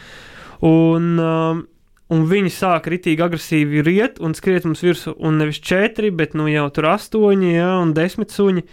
Un, 0.62 1.06
um, 1.18 1.62
un 2.14 2.26
viņi 2.30 2.52
sāk 2.54 2.86
ritīgi 2.92 3.24
agresīvi 3.24 3.82
riet 3.82 4.20
un 4.22 4.36
skriet 4.38 4.66
mums 4.68 4.84
virsū. 4.84 5.16
Un 5.18 5.40
nevis 5.42 5.60
četri, 5.64 6.12
bet 6.14 6.36
nu 6.38 6.46
jau 6.50 6.68
tur 6.74 6.92
astoņi 6.92 7.54
ja, 7.56 7.72
un 7.82 7.94
desmit 7.96 8.34
suņi. 8.34 8.64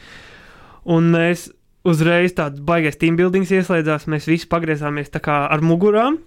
Un 0.89 1.09
mēs 1.13 1.49
uzreiz 1.87 2.35
tāds 2.37 2.61
baigais 2.65 2.99
team 2.99 3.17
buildings 3.19 3.51
ieslēdzās. 3.55 4.07
Mēs 4.11 4.29
visi 4.29 4.49
pagriezāmies 4.49 5.11
ar 5.25 5.65
mugurām. 5.65 6.19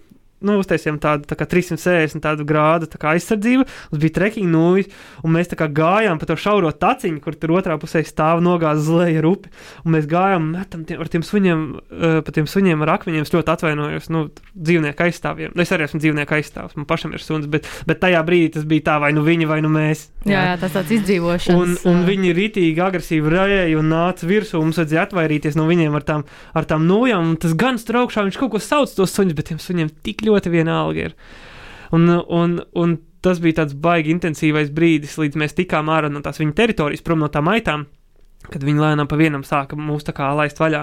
Nu, 0.43 0.57
uztaisījām 0.61 0.99
tādu 1.03 1.27
tā 1.29 1.37
kā 1.39 1.47
360 1.49 2.23
tādu 2.23 2.45
grādu 2.47 2.89
tā 2.91 2.99
aizsardzību. 3.13 3.65
Mums 3.91 4.01
bija 4.01 4.15
trekking 4.17 4.49
nūjas, 4.51 4.89
un 5.23 5.35
mēs 5.35 5.51
gājām 5.53 6.19
pa 6.19 6.27
to 6.29 6.37
šauro 6.39 6.71
taciņu, 6.71 7.21
kur 7.23 7.37
tur 7.39 7.55
otrā 7.57 7.77
pusē 7.79 8.03
stāv 8.07 8.41
nogāzta 8.43 8.83
zleja 8.87 9.21
ar 9.21 9.29
upi. 9.29 9.51
Un 9.85 9.95
mēs 9.95 10.07
gājām 10.09 10.49
metam 10.55 10.83
tiem, 10.87 11.01
ar 11.03 11.11
tiem 11.11 11.23
suņiem, 11.23 11.61
uh, 11.77 12.17
pa 12.25 12.35
tiem 12.35 12.49
suņiem 12.49 12.83
ar 12.83 12.95
akmeņiem. 12.97 13.27
Es 13.27 13.33
ļoti 13.33 13.53
atvainojos 13.53 14.09
nu, 14.13 14.25
dzīvnieku 14.57 15.07
aizstāvjiem. 15.07 15.55
Es 15.63 15.71
arī 15.75 15.87
esmu 15.87 16.01
dzīvnieku 16.03 16.37
aizstāvs, 16.39 16.75
man 16.79 16.89
pašam 16.89 17.15
ir 17.15 17.23
suns, 17.23 17.47
bet, 17.51 17.69
bet 17.87 18.01
tajā 18.03 18.23
brīdī 18.27 18.57
tas 18.57 18.67
bija 18.67 18.87
tā, 18.91 18.97
vai 19.03 19.13
nu 19.15 19.23
viņi, 19.25 19.47
vai 19.49 19.61
nu 19.63 19.71
mēs. 19.73 20.09
Jā, 20.27 20.43
jā, 20.49 20.57
tas 20.59 20.75
tāds 20.75 20.91
izdzīvošanas. 20.97 21.55
Un, 21.59 21.77
un 21.91 22.03
ā, 22.03 22.07
viņi 22.07 22.35
rītīgi 22.35 22.83
agresīvi 22.83 23.31
rēja 23.31 23.79
un 23.79 23.89
nāca 23.91 24.27
virsū. 24.27 24.61
Mums 24.63 24.79
vajadzēja 24.79 25.07
atvairīties 25.07 25.57
no 25.59 25.67
viņiem 25.67 25.97
ar 25.99 26.05
tām, 26.07 26.23
ar 26.55 26.67
tām 26.69 26.87
nojām. 26.87 27.33
Un 27.33 27.39
Tas 27.43 27.51
gan 27.59 27.75
straukšā 27.75 28.23
viņš 28.23 28.37
kaut 28.39 28.53
ko 28.53 28.59
sauc 28.63 28.91
tos 28.95 29.11
suņus, 29.11 29.35
bet 29.35 29.49
tiem 29.49 29.57
suņiem 29.59 29.89
tik 30.05 30.21
ļoti 30.23 30.32
vienalga 30.53 31.09
ir. 31.09 31.17
Un, 31.93 32.09
un, 32.09 32.57
un 32.79 32.95
tas 33.23 33.39
bija 33.43 33.61
tāds 33.61 33.75
baigi 33.79 34.11
intensīvais 34.13 34.71
brīdis, 34.73 35.17
līdz 35.21 35.39
mēs 35.39 35.55
tikām 35.57 35.91
ārā 35.93 36.09
no 36.11 36.23
tās 36.25 36.41
viņa 36.41 36.55
teritorijas, 36.57 37.03
prom 37.05 37.23
no 37.23 37.29
tām 37.31 37.51
aitām. 37.53 37.87
Kad 38.43 38.65
viņi 38.67 38.81
lēnām 38.81 39.07
pa 39.07 39.15
vienam 39.15 39.45
sāka 39.47 39.77
mūs 39.79 40.03
tā 40.03 40.11
kā 40.15 40.27
laist 40.35 40.57
vaļā. 40.59 40.81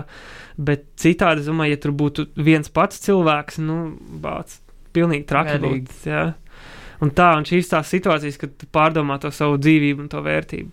Bet 0.56 0.86
citādi, 1.00 1.42
es 1.42 1.50
domāju, 1.50 1.74
ja 1.74 1.80
tur 1.82 1.92
būtu 1.96 2.30
viens 2.40 2.72
pats 2.72 3.02
cilvēks, 3.04 3.58
nu, 3.60 3.80
bāc, 4.22 4.54
pilnīgi 4.96 5.26
traki 5.28 5.58
būtu. 5.60 5.98
jā. 6.08 6.22
Un 7.04 7.12
tā, 7.16 7.30
un 7.36 7.46
šīs 7.48 7.68
tās 7.72 7.92
situācijas, 7.92 8.38
kad 8.40 8.64
pārdomā 8.72 9.16
to 9.20 9.32
savu 9.32 9.58
dzīvību 9.60 10.04
un 10.04 10.08
to 10.12 10.20
vērtību. 10.24 10.72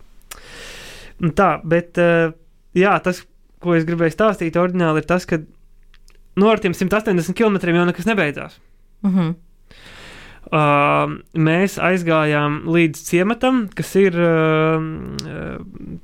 Un 1.24 1.34
tā, 1.36 1.54
bet, 1.68 2.00
uh, 2.00 2.32
jā, 2.78 2.96
tas, 3.04 3.24
ko 3.64 3.76
es 3.76 3.88
gribēju 3.88 4.16
stāstīt, 4.16 4.60
oriģināli 4.60 5.04
ir 5.04 5.08
tas, 5.10 5.26
ka 5.28 5.40
no 6.38 6.52
ar 6.52 6.62
tiem 6.64 6.76
180 6.78 7.36
km 7.36 7.60
jau 7.64 7.88
nekas 7.90 8.10
nebeidzās. 8.10 8.60
Mhm. 9.06 9.36
Uh, 10.48 11.18
mēs 11.36 11.74
aizgājām 11.76 12.62
līdz 12.72 13.02
ciematam, 13.04 13.66
kas 13.76 13.90
ir 14.00 14.16
uh, 14.16 14.78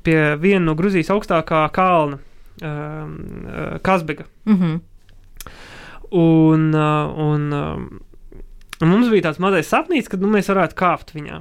pie 0.03 0.17
viena 0.41 0.65
no 0.65 0.73
Grūzijas 0.75 1.13
augstākā 1.15 1.61
kalna, 1.71 2.17
uh, 2.59 3.77
Kazbega. 3.85 4.27
Mhm. 4.49 4.81
Un, 6.19 6.67
uh, 6.75 7.23
un, 7.23 7.47
um, 7.55 7.87
un 8.83 8.91
mums 8.91 9.07
bija 9.13 9.29
tāds 9.29 9.39
mazais 9.39 9.71
sapnis, 9.71 10.11
ka 10.11 10.19
nu, 10.19 10.27
mēs 10.35 10.51
varētu 10.51 10.75
kāpt 10.75 11.15
viņā. 11.15 11.39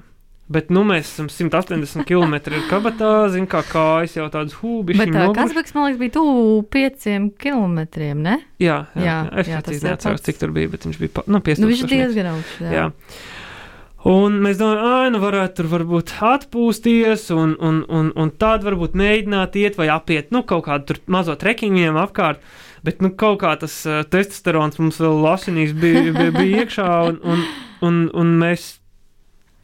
Bet 0.52 0.72
nu, 0.74 0.82
mēs 0.86 1.06
esam 1.08 1.28
180 1.32 2.04
km 2.08 2.34
kabatā, 2.68 3.12
zinām, 3.32 3.48
kā 3.50 3.62
kājas 3.64 4.16
jau 4.18 4.26
tādas 4.32 4.56
hūbiņas. 4.60 5.00
Bet 5.00 5.14
uh, 5.16 5.34
Kazbeks, 5.36 5.76
man 5.76 5.86
liekas, 5.86 6.00
bija 6.02 6.14
tuvu 6.18 6.58
pieciem 6.72 7.28
kilometriem, 7.40 8.24
ne? 8.24 8.40
Jā, 8.60 8.82
jā, 8.92 9.04
Jā, 9.06 9.14
jā, 9.22 9.36
es 9.40 9.52
jā, 9.52 9.62
ir 9.62 9.86
neatceros, 9.86 10.24
cik 10.26 10.42
tur 10.42 10.52
bija, 10.56 10.72
bet 10.74 10.84
viņš 10.88 10.98
bija 11.00 11.14
pa, 11.20 11.24
nu, 11.28 11.40
5000. 11.46 11.62
Nu, 11.62 11.70
viņš 11.72 11.86
diezgan 11.92 12.28
augsts. 12.34 12.58
Jā. 12.60 12.74
Jā. 12.76 12.90
Un 14.12 14.40
mēs 14.42 14.58
domājam, 14.58 14.82
ah, 14.90 15.06
nu 15.14 15.22
varētu 15.22 15.60
tur 15.60 15.70
varbūt 15.70 16.16
atpūsties, 16.26 17.28
un, 17.36 17.54
un, 17.62 17.80
un, 17.86 18.10
un 18.18 18.34
tādu 18.34 18.66
varbūt 18.72 18.98
mēģināt 18.98 19.56
iet 19.62 19.78
vai 19.78 19.86
apiet, 19.94 20.32
nu, 20.34 20.42
kaut 20.42 20.66
kādu 20.66 20.90
tur 20.90 21.00
mazo 21.06 21.38
trekkingu 21.38 21.78
viņiem 21.78 22.00
apkārt. 22.02 22.42
Bet, 22.82 22.98
nu, 22.98 23.12
kaut 23.14 23.38
kā 23.44 23.54
tas 23.60 23.76
uh, 23.86 24.02
testosterons 24.02 24.80
mums 24.82 24.98
vēl 24.98 25.22
asinīs 25.30 25.70
bija, 25.78 26.08
bija, 26.10 26.32
bija 26.34 26.64
iekšā, 26.64 26.88
un, 27.12 27.20
un, 27.22 27.44
un, 27.86 28.00
un 28.18 28.32
mēs 28.40 28.81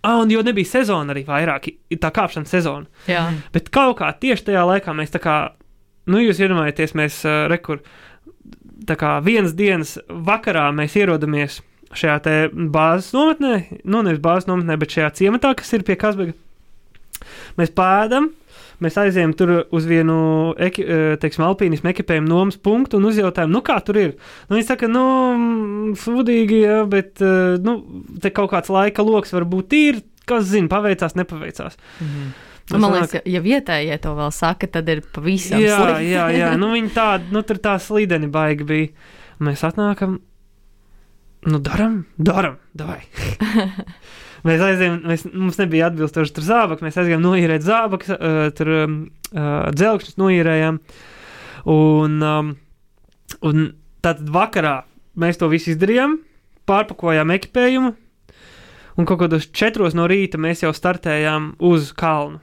Ah, 0.02 0.20
un 0.22 0.30
jo 0.30 0.42
nebija 0.46 0.68
sezona 0.70 1.14
arī 1.14 1.24
vairāk, 1.26 1.70
tā 1.98 2.11
kāpšanas 2.14 2.52
sezona. 2.54 2.87
Jā. 3.11 3.24
Bet 3.54 3.72
kaut 3.74 3.98
kā 3.98 4.12
tieši 4.14 4.50
tajā 4.50 4.62
laikā 4.68 4.94
mēs 4.94 5.11
tā 5.14 5.20
kā, 5.22 5.38
nu, 6.06 6.20
jūs 6.22 6.38
iedomājaties, 6.38 6.94
mēs 6.98 7.18
uh, 7.26 7.46
rekur, 7.50 7.82
tā 8.87 8.94
kā 8.98 9.16
vienas 9.26 9.56
dienas 9.58 9.96
vakarā 10.08 10.68
mēs 10.76 10.94
ierodamies 11.00 11.58
šajā 11.98 12.18
te 12.22 12.37
bāzes 12.52 13.11
nometnē, 13.16 13.54
nu, 13.88 14.04
nevis 14.06 14.22
bāzes 14.22 14.48
nometnē, 14.48 14.76
bet 14.78 14.94
šajā 14.94 15.11
ciematā, 15.22 15.54
kas 15.58 15.72
ir 15.74 15.84
pie 15.88 15.96
Kasbega. 15.98 16.37
Mēs 17.58 17.72
pēdam, 17.74 18.30
mēs 18.85 18.99
aizējām 19.03 19.33
tur 19.38 19.53
uz 19.75 19.87
vienu, 19.88 20.19
eki, 20.69 20.85
eh, 20.85 21.14
teiksim, 21.23 21.45
alpīnismu 21.47 21.91
ekipējumu 21.93 22.31
nomas 22.31 22.59
punktu 22.62 23.01
un 23.01 23.09
uzjautājām, 23.11 23.51
nu, 23.55 23.62
kā 23.67 23.79
tur 23.85 23.99
ir. 24.01 24.12
Nu, 24.49 24.57
viņi 24.57 24.69
saka, 24.69 24.91
nu, 24.91 25.05
sūdīgi, 25.99 26.61
jā, 26.64 26.83
bet, 26.91 27.17
eh, 27.23 27.57
nu, 27.62 27.79
te 28.23 28.31
kaut 28.35 28.53
kāds 28.53 28.71
laika 28.73 29.03
loks 29.07 29.35
var 29.35 29.49
būt 29.49 29.71
tīri, 29.73 30.05
kas 30.29 30.45
zina, 30.51 30.69
paveicās, 30.69 31.17
nepaveicās. 31.19 31.81
Mhm. 32.01 32.29
Un 32.69 32.83
Man 32.83 32.93
liekas, 32.93 33.14
ja, 33.17 33.21
ja 33.25 33.41
vietējie 33.41 33.95
to 34.05 34.11
vēl 34.12 34.29
saka, 34.35 34.67
tad 34.69 34.88
ir 34.93 35.01
pavisam 35.01 35.57
Jā, 35.62 35.79
slikti. 35.79 36.11
jā, 36.12 36.27
jā. 36.37 36.51
Nu, 36.61 36.69
viņi 36.77 36.91
tādi, 36.93 37.33
nu, 37.33 37.41
tur 37.43 37.57
tā 37.64 37.79
slīdeni 37.81 38.29
baigi 38.29 38.67
bija. 38.69 38.88
Mēs 39.41 39.62
atnākam, 39.64 40.19
nu, 41.49 41.61
daram, 41.64 42.03
daram, 42.19 42.59
davai. 42.77 43.01
mēs 44.46 44.62
aizējām, 44.64 44.98
mēs, 45.09 45.27
mums 45.33 45.59
nebija 45.61 45.88
atbilstoši 45.90 46.35
tur 46.37 46.46
zābaki, 46.46 46.87
mēs 46.87 46.98
aizgājām 47.01 47.24
noīrēt 47.24 47.64
zābakus, 47.66 48.12
uh, 48.14 48.40
tur 48.57 48.72
um, 48.74 48.98
uh, 49.33 49.68
dzelkšņus 49.74 50.18
noīrējām. 50.20 50.81
Un, 51.68 52.18
um, 52.22 52.53
un 53.44 53.64
tātad 54.05 54.29
vakarā 54.35 54.77
mēs 55.18 55.40
to 55.40 55.48
visu 55.51 55.72
izdarījām, 55.74 56.18
pārpakojām 56.68 57.33
ekipējumu, 57.35 57.94
un 58.98 59.09
kaut 59.09 59.22
kādos 59.22 59.48
četros 59.55 59.96
no 59.98 60.07
rīta 60.11 60.40
mēs 60.40 60.62
jau 60.64 60.74
startējām 60.74 61.55
uz 61.64 61.92
kalnu. 61.98 62.42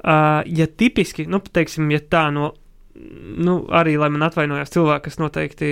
Uh, 0.00 0.40
ja 0.48 0.64
tipiski, 0.64 1.26
nu, 1.28 1.42
teiksim, 1.44 1.90
ja 1.92 2.00
tā 2.00 2.30
no, 2.32 2.54
nu, 2.94 3.54
arī, 3.74 3.94
lai 4.00 4.08
man 4.12 4.24
atvainojās 4.26 4.72
cilvēki, 4.74 5.04
kas 5.06 5.18
noteikti, 5.20 5.68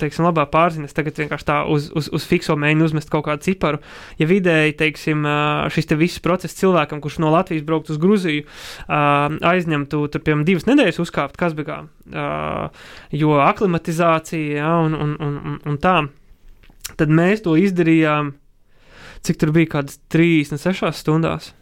teiksim, 0.00 0.24
labā 0.26 0.46
pārzina, 0.50 0.88
es 0.88 0.96
tagad 0.96 1.18
vienkārši 1.20 1.46
tā 1.48 1.58
uz, 1.70 1.90
uz, 1.96 2.08
uz 2.14 2.26
fikso 2.28 2.56
mēģinu 2.60 2.88
uzmest 2.88 3.10
kaut 3.12 3.26
kādu 3.28 3.44
ciparu. 3.46 3.80
Ja 4.20 4.28
vidēji, 4.30 4.76
teiksim, 4.80 5.26
šis 5.74 5.90
te 5.90 5.98
viss 6.00 6.22
process 6.24 6.56
cilvēkam, 6.58 7.02
kurš 7.04 7.20
no 7.22 7.32
Latvijas 7.34 7.66
braukt 7.66 7.92
uz 7.92 8.00
Gruziju, 8.00 8.46
aizņemtu 8.88 10.04
tur, 10.08 10.24
piemēram, 10.24 10.46
divas 10.48 10.68
nedēļas 10.70 11.02
uzkāpt 11.04 11.38
Kazbekā, 11.40 11.82
jo 13.14 13.36
aklimatizācija, 13.44 14.62
ja, 14.62 14.72
un, 14.86 14.96
un, 14.96 15.18
un, 15.20 15.60
un 15.60 15.82
tā, 15.82 15.98
tad 16.96 17.12
mēs 17.12 17.44
to 17.44 17.58
izdarījām, 17.60 18.32
cik 19.24 19.40
tur 19.40 19.54
bija 19.56 19.76
kādas 19.78 20.00
36 20.12 20.96
stundās. 21.00 21.52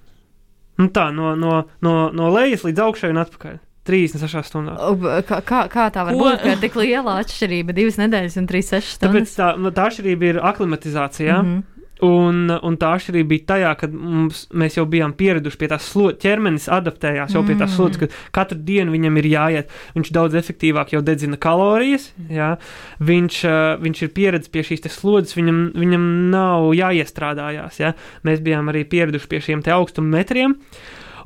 Nu 0.81 0.89
tā, 0.95 1.11
no, 1.15 1.35
no, 1.37 1.59
no, 1.85 1.93
no 2.17 2.31
lejas 2.33 2.65
līdz 2.67 2.81
augšai 2.87 3.13
un 3.13 3.21
atpakaļ. 3.23 3.61
36 3.89 4.47
stundās. 4.53 4.79
O, 4.81 4.95
Kā, 5.27 5.41
kā, 5.43 5.65
kā 5.73 5.89
tā 5.91 6.05
var 6.07 6.15
Ko? 6.15 6.29
būt? 6.31 6.47
Ir 6.47 6.61
tik 6.63 6.77
liela 6.79 7.19
atšķirība, 7.23 7.75
divas 7.75 7.99
nedēļas 7.99 8.39
un 8.39 8.47
trīs, 8.47 8.69
sešas 8.71 8.99
Tāpēc 9.03 9.27
stundas. 9.27 9.37
tā, 9.41 9.53
nu, 9.59 9.71
tā 9.75 9.89
atšķirība 9.91 10.23
ir 10.35 10.41
aklimatizācija. 10.43 11.43
Mm 11.43 11.47
Mhm. 11.47 11.59
-hmm. 11.59 11.69
Un, 12.03 12.51
un 12.51 12.75
tā 12.83 12.89
atšķirība 12.97 13.29
bija 13.31 13.45
tajā, 13.47 13.77
ka 13.79 13.87
mums, 13.87 14.49
mēs 14.53 14.75
jau 14.77 14.83
bijām 14.91 15.13
pieraduši 15.15 15.57
pie 15.57 15.69
tās 15.71 15.85
slodzes, 15.87 16.19
ķermenis 16.25 16.65
adaptējās 16.67 17.31
jau 17.37 17.45
pie 17.47 17.55
tās 17.55 17.71
Mm. 17.71 17.77
slodzes, 17.77 17.97
ka 18.01 18.07
katru 18.33 18.59
dienu 18.59 18.91
viņam 18.91 19.19
ir 19.19 19.25
jāiet. 19.25 19.69
Viņš 19.95 20.11
daudz 20.11 20.35
efektīvāk 20.35 20.91
jau 20.93 21.01
dedzina 21.01 21.37
kalorijas, 21.37 22.11
jā. 22.29 22.57
viņš, 22.99 23.45
uh, 23.47 23.79
viņš 23.83 24.03
ir 24.03 24.09
pieredzējis 24.09 24.51
pie 24.51 24.63
šīs 24.63 24.91
slodzes, 24.91 25.37
viņam, 25.37 25.73
viņam 25.79 26.31
nav 26.31 26.73
jāiestrādājās. 26.75 27.79
Jā. 27.79 27.95
Mēs 28.25 28.41
bijām 28.43 28.67
arī 28.69 28.83
pieraduši 28.85 29.29
pie 29.29 29.39
šiem 29.41 29.63
augstuma 29.63 30.09
metriem. 30.19 30.57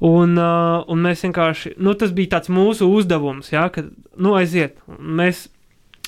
Un, 0.04 0.36
uh, 0.36 0.82
un 0.92 1.00
mēs 1.04 1.24
vienkārši, 1.24 1.76
nu, 1.80 1.94
tas 1.96 2.12
bija 2.16 2.36
tāds 2.36 2.50
mūsu 2.52 2.88
uzdevums, 2.92 3.48
jā, 3.52 3.64
ka, 3.72 3.86
nu, 4.20 4.34
aiziet. 4.36 4.76
Mēs 4.98 5.46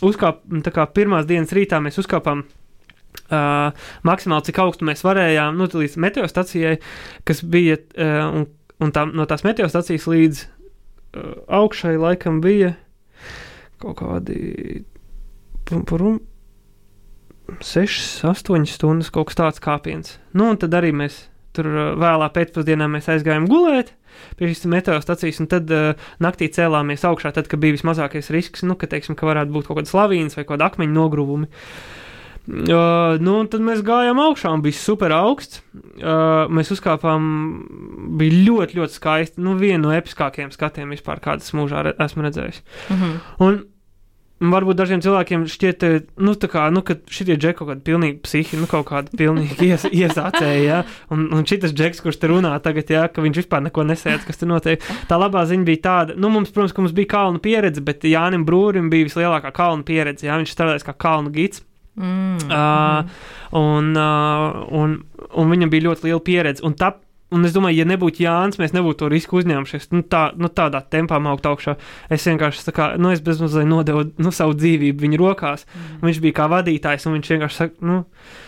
uzkāpām, 0.05 0.62
tā 0.64 0.72
kā 0.74 0.85
pirmās 0.92 1.29
dienas 1.29 1.55
rītā 1.57 1.81
mēs 1.83 2.01
uzkāpām 2.03 2.44
uh, 2.44 3.88
maksimāli, 4.07 4.48
cik 4.48 4.61
augstu 4.64 4.88
mēs 4.88 5.05
varējām, 5.07 5.57
nu, 5.59 5.70
līdz 5.72 5.96
meteostacijai, 6.05 6.77
kas 7.29 7.42
bija, 7.42 7.79
uh, 7.96 8.40
un, 8.42 8.46
un 8.85 8.94
tā, 8.94 9.07
no 9.09 9.27
tās 9.31 9.46
meteostacijas 9.46 10.09
līdz 10.11 10.44
uh, 10.44 11.33
augšai 11.61 11.96
laikam 11.96 12.42
bija 12.44 12.74
kaut 13.79 14.01
kādi 14.01 14.83
pum, 15.68 15.85
purum, 15.87 16.20
6, 17.64 18.27
8 18.29 18.68
stundas 18.68 19.11
kaut 19.14 19.31
kas 19.31 19.38
tāds 19.38 19.62
kāpiens. 19.64 20.18
Nu, 20.37 20.51
un 20.53 20.59
tad 20.61 20.74
arī 20.77 20.90
mēs 20.92 21.22
tur 21.57 21.69
vēlā 22.01 22.29
pēcpusdienā 22.35 22.89
mēs 22.91 23.11
aizgājām 23.13 23.49
gulēt 23.51 23.95
pie 24.39 24.51
šīs 24.51 24.67
meteostacijas, 24.71 25.39
un 25.43 25.49
tad 25.51 25.71
uh, 25.75 26.09
naktī 26.23 26.49
cēlāmies 26.53 27.05
augšā, 27.07 27.33
tad, 27.37 27.47
kad 27.51 27.61
bija 27.63 27.77
vismazākais 27.77 28.33
risks, 28.35 28.65
nu, 28.67 28.75
ka, 28.79 28.89
teiksim, 28.91 29.17
ka 29.19 29.29
varētu 29.29 29.55
būt 29.55 29.69
kaut 29.69 29.81
kādas 29.81 29.95
lavīnas 29.95 30.39
vai 30.39 30.45
kaut 30.45 30.57
kāda 30.57 30.73
akmeņa 30.73 30.95
nogruvumi. 30.97 31.49
Uh, 32.49 33.19
nu, 33.21 33.35
un 33.43 33.49
tad 33.53 33.61
mēs 33.61 33.83
gājām 33.85 34.21
augšā, 34.25 34.51
un 34.57 34.63
bija 34.65 34.79
super 34.79 35.13
augsts. 35.13 35.61
Uh, 35.75 36.49
mēs 36.49 36.73
uzkāpām, 36.73 37.27
bija 38.19 38.39
ļoti, 38.47 38.79
ļoti 38.79 38.97
skaisti. 38.97 39.43
Nu, 39.45 39.53
viena 39.61 39.83
no 39.85 39.93
episkākajiem 39.93 40.55
skatiem 40.55 40.95
vispār, 40.97 41.21
kādas 41.25 41.53
mūžā 41.57 41.85
re 41.85 41.97
esmu 42.01 42.25
redzējis. 42.25 42.63
Mhm. 42.95 43.19
Un 43.45 43.61
varbūt 44.38 44.79
dažiem 44.79 45.01
cilvēkiem 45.03 45.44
šķiet, 45.51 45.85
nu, 46.22 46.35
kā, 46.38 46.68
nu, 46.74 46.83
ka 46.87 46.98
šitie 47.11 47.35
džeki 47.35 47.59
kaut 47.59 47.70
kādi 47.72 47.85
pilnīgi 47.88 48.18
psihi, 48.22 48.59
nu, 48.61 48.68
kaut 48.70 48.87
kādi 48.90 49.18
pilnīgi 49.18 49.59
ies, 49.70 49.87
iesācēji, 49.90 50.66
jā. 50.68 50.83
Un, 51.14 51.27
un 51.35 51.46
šitas 51.48 51.74
džeks, 51.74 52.03
kurš 52.05 52.20
te 52.22 52.31
runā 52.31 52.53
tagad, 52.64 52.90
jā, 52.94 53.07
ka 53.11 53.24
viņš 53.24 53.42
vispār 53.42 53.64
neko 53.66 53.87
nesēdz, 53.88 54.27
kas 54.29 54.40
tur 54.40 54.53
notiek. 54.53 54.85
Tā 55.11 55.18
labā 55.18 55.42
ziņa 55.48 55.66
bija 55.66 55.85
tāda, 55.88 56.18
nu, 56.18 56.31
mums, 56.35 56.53
protams, 56.55 56.77
ka 56.77 56.85
mums 56.85 56.94
bija 56.96 57.12
kalnu 57.16 57.42
pieredze, 57.42 57.83
bet 57.85 58.07
Jānim 58.07 58.46
Brūrim 58.48 58.92
bija 58.92 59.09
vislielākā 59.11 59.53
kalnu 59.57 59.87
pieredze, 59.88 60.29
jā, 60.29 60.38
viņš 60.38 60.55
strādājis 60.55 60.87
kā 60.87 60.94
kalnu 60.94 61.35
gids. 61.35 61.64
Mm. 61.98 62.38
Uh, 62.46 63.03
un, 63.59 63.90
uh, 63.98 64.62
un, 64.70 65.01
un 65.35 65.51
viņam 65.51 65.72
bija 65.72 65.88
ļoti 65.88 66.07
liela 66.07 66.22
pieredze. 66.22 66.62
Un, 66.62 66.79
tā, 66.79 66.92
un 67.35 67.45
es 67.45 67.55
domāju, 67.55 67.81
ja 67.83 67.87
nebūtu 67.88 68.23
Jānis, 68.25 68.59
mēs 68.61 68.73
nebūtu 68.77 69.03
to 69.03 69.09
risku 69.12 69.38
uzņēmušies. 69.41 69.88
Nu, 69.93 70.03
tā, 70.07 70.29
nu, 70.38 70.49
tādā 70.53 70.81
tempā 70.81 71.19
augt 71.31 71.49
augšā. 71.49 71.75
Es 72.12 72.25
vienkārši 72.29 72.75
kā, 72.75 72.91
nu, 73.01 73.12
es 73.12 73.23
nodevu 73.69 74.05
nu, 74.17 74.33
savu 74.35 74.57
dzīvību 74.59 75.05
viņa 75.05 75.21
rokās. 75.21 75.67
Mm. 75.69 75.99
Viņš 76.09 76.21
bija 76.25 76.37
kā 76.41 76.49
vadītājs, 76.53 77.07
un 77.09 77.19
viņš 77.19 77.33
vienkārši 77.35 77.61
saka, 77.62 77.88
nu, 77.91 77.99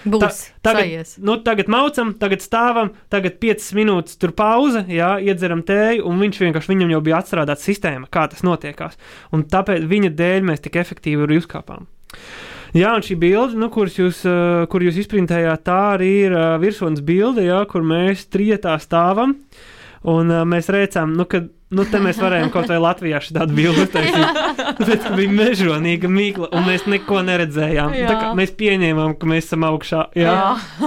Būs 0.04 0.44
tagad, 0.64 0.84
sajies. 0.86 1.16
nu, 1.20 1.36
tagad 1.44 1.72
maucam, 1.72 2.14
tagad 2.20 2.44
stāvam, 2.44 2.94
tagad 3.12 3.40
5 3.42 3.72
minūtes 3.78 4.20
tur 4.20 4.32
pauze, 4.36 4.84
jā, 4.88 5.14
iedzeram 5.24 5.64
tēju, 5.66 6.06
un 6.08 6.22
viņš 6.24 6.40
vienkārši 6.46 6.72
viņam 6.72 6.94
jau 6.96 7.02
bija 7.04 7.20
atstrādāta 7.20 7.64
sistēma, 7.64 8.08
kā 8.12 8.26
tas 8.32 8.44
notiekās. 8.46 8.96
Un 9.36 9.44
tāpēc 9.50 9.84
viņa 9.90 10.14
dēļ 10.16 10.48
mēs 10.52 10.64
tik 10.64 10.80
efektīvi 10.80 11.28
arī 11.28 11.42
uzkāpām. 11.42 11.88
Jā, 12.76 12.92
un 12.94 13.02
šī 13.02 13.16
bilde, 13.18 13.58
nu, 13.58 13.66
kuras 13.72 13.96
jūs, 13.98 14.22
uh, 14.28 14.64
kur 14.70 14.84
jūs 14.84 15.00
izprintējāt, 15.02 15.64
tā 15.66 15.78
arī 15.96 16.10
ir 16.28 16.36
uh, 16.36 16.54
virsotnes 16.62 17.02
bilde, 17.02 17.42
jā, 17.48 17.64
kur 17.70 17.82
mēs 17.86 18.28
trietā 18.30 18.76
stāvam. 18.82 19.34
Un 20.06 20.30
uh, 20.30 20.44
mēs 20.48 20.70
redzam, 20.72 21.10
nu, 21.18 21.26
ka 21.28 21.42
nu, 21.74 21.84
te 21.90 22.00
mēs 22.02 22.20
varējām 22.22 22.52
kaut 22.54 22.70
vai 22.70 22.78
Latvijā 22.80 23.20
šādu 23.26 23.56
bildi 23.58 23.84
uztaisīt. 23.88 24.40
Bet 24.88 25.10
bija 25.18 25.34
mežonīga 25.34 26.10
mīkla, 26.10 26.52
un 26.54 26.64
mēs 26.68 26.86
neko 26.90 27.20
neredzējām. 27.26 27.98
Jā. 27.98 28.32
mēs 28.38 28.54
pieņēmām, 28.58 29.18
ka 29.18 29.28
mēs 29.28 29.50
esam 29.50 29.66
augšā. 29.68 30.06
Jā. 30.18 30.38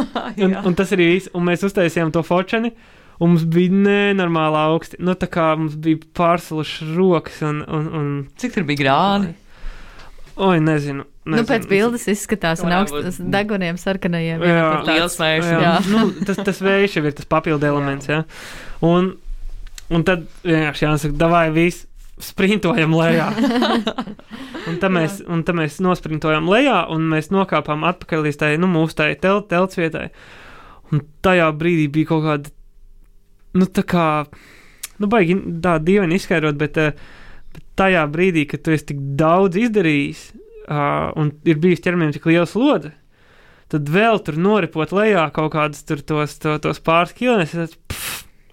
Un, 0.44 0.58
un 0.64 0.76
tas 0.78 0.92
arī 0.96 1.12
viss, 1.14 1.32
un 1.36 1.46
mēs 1.52 1.68
uztaisījām 1.68 2.16
to 2.16 2.24
foceni. 2.26 2.74
Un 3.22 3.36
mums 3.36 3.44
bija 3.48 3.76
nenormāli 3.76 4.58
augsti. 4.58 4.98
Nu, 5.04 5.14
tā 5.20 5.28
kā 5.32 5.52
mums 5.60 5.76
bija 5.80 6.02
pārsalušas 6.18 6.96
rokas 6.98 7.38
un, 7.46 7.62
un, 7.68 7.86
un 8.00 8.08
Cik 8.42 8.58
tur 8.58 8.66
bija 8.68 8.82
grādi? 8.82 9.30
Oi, 10.36 10.60
nezinu. 10.64 11.06
nezinu. 11.26 11.38
Nu, 11.38 11.44
pēc 11.48 11.68
bildes 11.70 12.06
izskatās, 12.12 12.64
un 12.66 12.74
augstas 12.76 13.20
deguniem 13.20 13.78
sarkanajiem. 13.80 14.42
Jā. 14.42 14.54
ir 14.58 14.62
tāds- 14.88 14.92
Liels 14.92 15.18
vējš. 15.22 15.48
Jā, 15.50 15.62
Jā. 15.64 15.74
nu, 15.92 16.06
tas, 16.28 16.38
tas 16.50 16.62
vējš 16.64 16.98
jau 17.00 17.06
ir 17.06 17.16
tas 17.18 17.30
papildu 17.30 17.68
elements. 17.70 18.10
Jā. 18.10 18.24
Un, 18.84 19.14
un 19.94 20.04
tad 20.08 20.28
vienkārši 20.44 20.88
jāsaka, 20.88 21.18
davai 21.18 21.48
viss. 21.56 21.88
Sprintojam 22.24 22.94
lejā. 22.94 23.26
un 24.70 24.76
tad 24.80 24.94
mēs, 24.94 25.16
un 25.28 25.42
tad 25.44 25.58
mēs 25.58 25.80
nosprintojām 25.82 26.46
lejā, 26.48 26.84
un 26.94 27.08
mēs 27.10 27.32
nokāpām 27.34 27.82
atpakaļ 27.90 28.28
līdz 28.28 28.38
tai 28.40 28.52
nu, 28.62 28.70
mūsu 28.70 28.96
tai 29.00 29.08
tel, 29.20 29.42
telts 29.50 29.80
vietai. 29.80 30.12
Un 30.94 31.02
tajā 31.26 31.50
brīdī 31.58 31.88
bija 31.92 32.12
kaut 32.12 32.24
kāda, 32.28 32.54
nu, 33.58 33.66
tā 33.66 33.82
kā, 33.82 34.06
nu, 35.02 35.10
baigi 35.10 35.40
tā 35.66 35.80
dīvaini 35.82 36.22
izskaidrot, 36.22 36.56
bet, 36.62 36.78
bet 36.78 37.02
tajā 37.80 38.04
brīdī, 38.12 38.46
kad 38.50 38.64
tu 38.66 38.74
esi 38.76 38.92
tik 38.92 39.00
daudz 39.20 39.60
izdarījis, 39.60 40.26
uh, 40.68 41.12
un 41.20 41.34
ir 41.48 41.62
bijis 41.64 41.84
ķermenim 41.84 42.14
tik 42.16 42.28
liels 42.30 42.56
lode, 42.60 42.94
tad 43.74 43.90
vēl 43.90 44.22
tur 44.26 44.38
noripot 44.38 44.94
lejā 44.94 45.26
kaut 45.36 45.54
kādus 45.56 45.86
tur 45.88 46.04
tos, 46.06 46.38
to, 46.42 46.58
tos 46.62 46.82
pāris 46.84 47.16
kilometrus. 47.18 47.78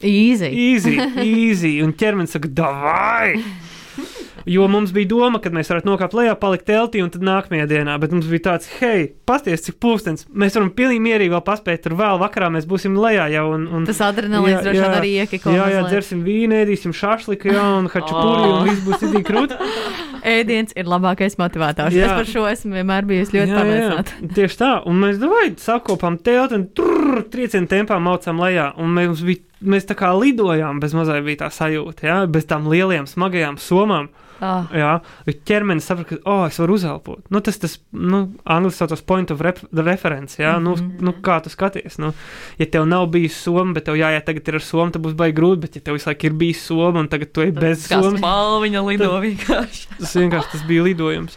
Easy. 0.01 0.49
Easy, 0.49 0.97
easy, 1.37 1.75
un 1.85 1.93
ķermenis 1.93 2.37
saka, 2.37 2.49
davai! 2.49 3.37
Jo 4.49 4.69
mums 4.73 4.93
bija 4.97 5.09
doma, 5.11 5.41
ka 5.43 5.51
mēs 5.53 5.69
varētu 5.69 5.89
nokāpt 5.91 6.15
lejā, 6.17 6.33
palikt 6.41 6.65
teltī 6.71 7.03
un 7.05 7.11
tad 7.13 7.21
nākamajā 7.27 7.67
dienā. 7.69 7.99
Bet 8.01 8.15
mums 8.15 8.29
bija 8.31 8.45
tāds, 8.51 8.69
hei, 8.81 9.11
pasties, 9.29 9.61
cik 9.67 9.77
pūkstens. 9.83 10.25
Mēs 10.33 10.57
varam 10.57 10.71
pilnīgi 10.73 11.03
mierīgi 11.05 11.35
vēl 11.35 11.43
paspēt. 11.45 11.83
Tur 11.85 11.97
vēl 11.99 12.21
vakarā 12.23 12.49
mēs 12.55 12.65
būsim 12.71 12.97
lejā 12.97 13.27
jau. 13.35 13.47
Un, 13.57 13.67
un, 13.69 13.85
Tas 13.89 14.01
adrenalīns 14.07 14.63
droši 14.65 14.81
vien 14.81 14.97
arī 14.97 15.11
iekiko. 15.25 15.53
Jā, 15.53 15.67
jā, 15.75 15.83
mazliet. 15.83 15.91
dzersim 15.93 16.23
vīnu, 16.25 16.57
ēdīsim 16.65 16.95
šašliku, 16.97 17.53
jā, 17.53 17.67
un 17.83 17.91
hačapuri, 17.93 18.47
Oh. 18.51 18.63
un 18.63 18.69
viss 18.71 18.85
būs 18.87 19.05
itī 19.11 19.23
krūti. 19.27 19.59
Ēdiens 20.37 20.73
ir 20.77 20.85
labākais 20.89 21.37
motivators. 21.41 21.95
Jā. 21.97 22.09
Es 22.11 22.17
par 22.19 22.29
šo 22.29 22.47
esmu 22.51 22.75
vienmēr 22.77 23.07
bijusi 23.09 23.37
ļoti 23.39 23.55
pārliecināta. 23.57 24.17
Tieši 24.37 24.59
tā, 24.61 24.71
un 24.89 24.99
mēs 25.05 25.21
davai 25.21 25.47
sakopām 25.61 26.19
telti 26.25 26.59
un 26.59 26.67
tur 26.77 27.23
triecienu 27.33 27.69
tempā 27.71 27.97
maucām 28.05 28.41
lejā. 28.43 28.71
Un 28.81 28.93
mēs, 28.97 29.23
bija, 29.25 29.41
mēs 29.65 29.89
tā 29.89 29.97
kā 29.97 30.13
lidojām, 30.17 30.81
bez 30.83 30.93
mazai 30.97 31.21
bija 31.25 31.47
tā 31.47 31.53
sajūta, 31.57 32.05
jā, 32.09 32.19
bez 32.33 32.45
tām 32.51 32.69
lielajām, 32.69 33.09
smagajām 33.09 33.57
somām. 33.61 34.11
Ah, 34.41 34.71
Jā, 34.73 34.91
ķermenis 35.45 35.85
saprot, 35.85 36.07
ka, 36.09 36.17
oh, 36.25 36.47
es 36.49 36.57
varu 36.63 36.79
uzelpot. 36.79 37.21
Nu, 37.33 37.43
tas, 37.45 37.59
tas, 37.61 37.75
nu, 37.93 38.23
angļuiski 38.49 38.81
saucas 38.81 39.03
point 39.05 39.33
of 39.35 39.43
reference, 39.45 40.41
jā, 40.41 40.55
mm 40.57 40.67
-hmm. 40.67 40.93
nu, 41.01 41.11
nu, 41.11 41.15
kā 41.21 41.43
tu 41.45 41.53
skaties. 41.53 41.99
Nu, 42.01 42.15
ja 42.59 42.67
tev 42.67 42.87
nav 42.89 43.07
bijis 43.13 43.37
soma, 43.37 43.75
bet 43.77 43.85
tev 43.85 44.01
jāiet 44.01 44.25
tagad 44.25 44.49
ir 44.49 44.55
ar 44.55 44.65
somu, 44.65 44.91
tad 44.91 45.03
būs 45.03 45.17
baigi 45.17 45.37
grūti, 45.37 45.61
bet 45.61 45.77
ja 45.77 45.83
tev 45.83 45.95
visu 45.95 46.09
laiku 46.09 46.27
ir 46.27 46.33
bijis 46.33 46.65
soma 46.67 47.01
un 47.01 47.09
tagad 47.09 47.33
tu 47.33 47.41
ej 47.41 47.53
bez 47.53 47.87
somas, 47.87 48.19
spalviņa 48.19 48.87
lido 48.89 49.21
vienkārši. 49.21 49.89
tas 49.99 50.17
vienkārši 50.17 50.53
tas 50.53 50.63
bija 50.67 50.83
lidojums. 50.83 51.37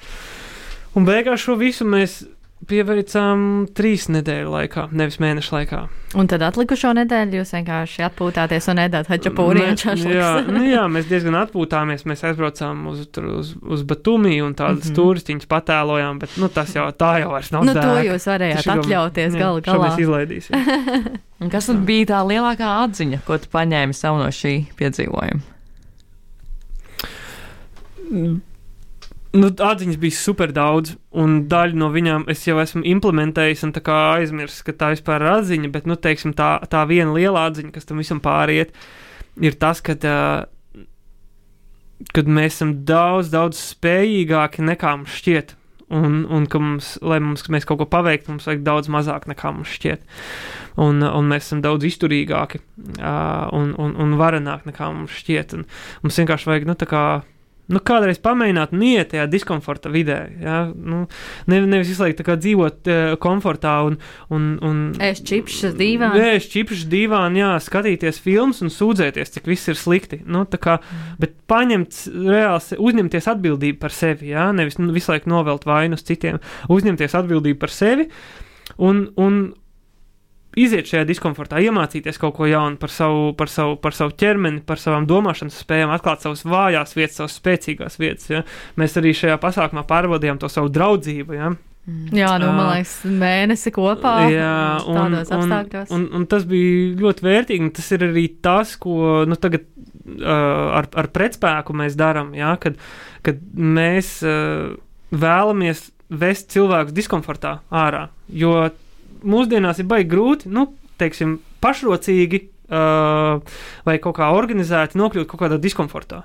Un 0.95 1.05
beigās 1.05 1.41
šo 1.41 1.55
visu 1.55 1.85
mēs 1.85 2.23
pieveicām 2.69 3.65
trīs 3.75 4.07
nedēļu 4.13 4.51
laikā, 4.53 4.87
nevis 4.95 5.17
mēnešu 5.21 5.53
laikā. 5.55 5.79
un 6.15 6.27
tad 6.29 6.43
atlikušo 6.45 6.91
nedēļu 6.97 7.39
jūs 7.39 7.53
vienkārši 7.55 8.03
atpūtāties 8.07 8.67
un 8.71 8.81
ēdāt 8.83 9.09
hačapūri 9.09 9.63
un 9.65 9.73
Mē- 9.73 10.13
Jā, 10.13 10.29
nu 10.47 10.61
jā, 10.67 10.83
mēs 10.95 11.09
diezgan 11.09 11.35
atpūtāmies. 11.41 12.05
Mēs 12.09 12.23
aizbraucām 12.29 12.85
uz, 12.91 13.07
tur 13.11 13.25
uz, 13.39 13.53
uz 13.61 13.83
Batumi 13.89 14.37
un 14.45 14.53
tādas 14.53 14.85
mm. 14.85 14.91
-hmm. 14.91 14.95
turistiņas 14.99 15.49
patēlojām, 15.49 16.19
bet 16.19 16.37
nu, 16.37 16.49
tas 16.49 16.75
jau 16.75 16.87
tā 16.91 17.19
jau 17.23 17.31
vairs 17.31 17.51
nav. 17.51 17.65
Nu, 17.65 17.73
to 17.73 17.79
dēka. 17.79 18.05
jūs 18.13 18.27
varējāt 18.31 18.61
Šito- 18.63 18.79
atļauties 18.79 19.35
galu 19.39 19.61
šo 19.65 19.71
galā. 19.71 19.89
Mēs 19.89 19.99
izlaidīsim. 20.05 20.53
Un 21.43 21.49
kas 21.49 21.65
tad 21.65 21.81
bija 21.83 22.05
tā 22.05 22.21
lielākā 22.27 22.69
atziņa, 22.85 23.19
ko 23.25 23.37
tu 23.37 23.49
paņēmi 23.51 23.93
sev 23.93 24.15
no 24.21 24.29
šī 24.31 24.65
piedzīvojuma? 24.79 25.41
Nu, 29.33 29.47
atziņas 29.49 29.97
bija 29.97 30.13
super 30.13 30.51
daudz, 30.53 30.91
un 31.17 31.47
daļu 31.49 31.77
no 31.81 31.87
viņām 31.89 32.27
es 32.29 32.43
jau 32.45 32.59
esmu 32.61 32.83
implementējis, 32.85 33.63
un 33.65 33.71
tā 33.73 33.81
kā 33.81 33.95
aizmirsis, 34.19 34.61
ka 34.67 34.75
tā 34.77 34.91
vispār 34.93 35.25
ir 35.25 35.31
atziņa, 35.39 35.71
bet, 35.73 35.87
nu, 35.89 35.97
teiksim, 35.97 36.35
tā, 36.37 36.59
tā 36.69 36.83
viena 36.85 37.15
liela 37.15 37.47
atziņa, 37.49 37.73
kas 37.73 37.89
tam 37.89 37.97
visam 38.03 38.21
pāriet, 38.21 38.75
ir 39.41 39.57
tas, 39.57 39.81
ka, 39.81 39.97
uh, 39.97 40.85
kad 42.13 42.29
mēs 42.29 42.59
esam 42.59 42.75
daudz, 42.85 43.33
daudz 43.33 43.57
spējīgāki 43.73 44.69
nekā 44.69 44.93
mums 44.99 45.17
šķiet. 45.23 45.57
Un, 45.93 46.23
un 46.29 46.45
ka 46.49 46.61
mums, 46.61 46.93
lai 47.05 47.19
mums, 47.21 47.43
mēs 47.53 47.65
kaut 47.69 47.81
ko 47.81 47.89
paveiktu, 47.89 48.31
mums 48.31 48.45
vajag 48.49 48.63
daudz 48.65 48.87
mazāk 48.89 49.27
nekā 49.29 49.49
mums 49.53 49.73
šķiet. 49.75 50.05
Un, 50.81 51.01
un 51.05 51.27
mēs 51.29 51.49
esam 51.49 51.65
daudz 51.65 51.85
izturīgāki 51.89 52.61
uh, 52.61 53.49
un, 53.53 53.73
un, 53.81 53.97
un 53.97 54.15
varenāki 54.17 54.69
nekā 54.71 54.93
mums 54.93 55.13
šķiet. 55.21 55.53
Un 55.57 55.67
mums 56.05 56.17
vienkārši 56.21 56.49
vajag, 56.49 56.69
nu, 56.69 56.77
tā 56.77 56.89
kā 56.89 57.03
nu, 57.71 57.79
kādreiz 57.79 58.19
pamēģināt, 58.23 58.73
un 58.75 58.83
iet 58.85 59.11
tajā 59.13 59.25
diskomforta 59.31 59.91
vidē. 59.93 60.17
Ja? 60.41 60.57
Nu, 60.73 61.03
ne, 61.49 61.61
nevis 61.69 61.91
visu 61.93 62.03
laiku 62.03 62.35
dzīvot 62.35 62.89
uh, 62.91 63.15
komfortā 63.23 63.75
un, 63.87 63.97
un, 64.33 64.49
un 64.65 64.83
Es 65.03 65.23
čipšas 65.23 65.77
dīvāni. 65.79 66.19
Nē, 66.19 66.35
šķipšs 66.43 66.85
divānā, 66.91 67.39
jā, 67.39 67.51
skatīties 67.63 68.19
filmas 68.23 68.61
un 68.65 68.73
sūdzēties, 68.73 69.33
cik 69.37 69.49
viss 69.49 69.71
ir 69.71 69.79
slikti. 69.79 70.21
Nu, 70.27 70.43
kā, 70.53 70.79
bet 71.21 71.37
paņemt, 71.51 72.03
reāli 72.27 72.79
uzņemties 72.83 73.31
atbildību 73.33 73.81
par 73.81 73.95
sevi, 73.95 74.33
jā, 74.33 74.49
nevis 74.55 74.79
nu, 74.81 74.91
visu 74.95 75.13
laiku 75.13 75.31
novelt 75.31 75.67
vainu 75.69 75.99
uz 75.99 76.05
citiem, 76.07 76.41
uzņemties 76.73 77.15
atbildību 77.19 77.61
par 77.63 77.73
sevi 77.73 78.09
un, 78.77 79.07
un 79.19 79.43
iziet 80.59 80.89
šajā 80.89 81.07
diskomfortā, 81.09 81.59
iemācīties 81.63 82.19
kaut 82.21 82.35
ko 82.37 82.47
jaunu 82.49 82.79
par 82.81 82.91
savu, 82.93 83.31
par 83.37 83.51
savu, 83.51 83.75
par 83.81 83.95
savu 83.97 84.15
ķermeni, 84.19 84.63
par 84.67 84.81
savām 84.81 85.07
domāšanas 85.09 85.59
spējām, 85.63 85.93
atklāt 85.95 86.25
savas 86.25 86.45
vājās 86.47 86.95
vietas, 86.97 87.19
savas 87.19 87.37
spēcīgās 87.39 87.99
vietas. 88.01 88.29
Ja? 88.31 88.41
Mēs 88.79 88.97
arī 89.01 89.13
šajā 89.17 89.37
pasākumā 89.41 89.85
pārbaudījām 89.89 90.41
to 90.41 90.49
savu 90.51 90.71
draudzību. 90.73 91.37
Ja? 91.37 91.53
Jā, 92.15 92.29
nu, 92.39 92.47
man 92.55 92.69
liekas, 92.77 92.93
mēnesi 93.03 93.73
kopā. 93.75 94.13
Jā, 94.31 94.53
un, 94.87 94.99
tādos 95.01 95.31
un, 95.33 95.41
apstākļos. 95.41 95.89
un, 95.91 96.05
un 96.15 96.27
tas 96.31 96.45
bija 96.47 96.93
ļoti 97.01 97.25
vērtīgi. 97.25 97.65
un 97.65 97.73
Tas 97.75 97.89
ir 97.91 98.05
arī 98.07 98.23
tas, 98.45 98.77
ko 98.79 99.25
nu, 99.27 99.35
tagad 99.35 99.65
uh, 99.65 100.77
ar, 100.79 100.87
ar 100.87 101.09
pretspēku 101.11 101.75
mēs 101.75 101.97
darām. 101.99 102.31
Ja, 102.37 102.53
kad, 102.61 102.79
kad 103.25 103.43
mēs 103.59 104.15
uh, 104.23 104.77
vēlamies 105.11 105.89
vest 106.13 106.53
cilvēkus 106.53 106.95
diskomfortā 106.95 107.57
ārā. 107.73 108.07
Jo 108.31 108.69
mūsdienās 109.23 109.81
ir 109.81 109.89
baigi 109.89 110.09
grūti, 110.13 110.51
nu, 110.53 110.71
teiksim, 111.01 111.39
pašrocīgi. 111.63 112.49
Uh, 112.73 113.43
vai 113.85 113.97
kaut 114.01 114.15
kā 114.17 114.29
organizēti 114.33 114.97
nokļūt 114.97 115.27
kaut 115.29 115.41
kādā 115.41 115.57
diskomfortā. 115.61 116.21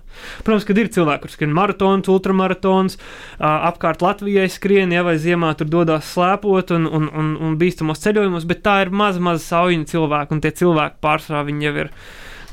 Protams, 0.47 0.65
kad 0.65 0.79
ir 0.81 0.89
cilvēki, 0.95 1.21
kuriem 1.25 1.35
skrien 1.35 1.57
maratons, 1.57 2.09
ultramaratons, 2.09 2.97
uh, 2.97 3.67
apkārt 3.69 4.05
Latvijai 4.07 4.47
skrien, 4.49 4.95
ja 4.95 5.03
vai 5.05 5.17
ziemā 5.21 5.51
tur 5.59 5.69
dodas 5.69 6.07
slēpot 6.15 6.71
un, 6.79 6.87
un, 6.87 7.11
un, 7.11 7.35
un 7.43 7.59
bīstamos 7.61 8.01
ceļojumos, 8.07 8.47
bet 8.49 8.63
tā 8.65 8.79
ir 8.87 8.95
maza, 8.95 9.21
maza 9.21 9.43
saujiņa 9.45 9.91
cilvēku, 9.91 10.39
un 10.39 10.45
tie 10.47 10.55
cilvēki 10.63 11.01
pārsvarā 11.05 11.45
viņi 11.51 11.69
jau 11.69 11.77
ir. 11.85 11.95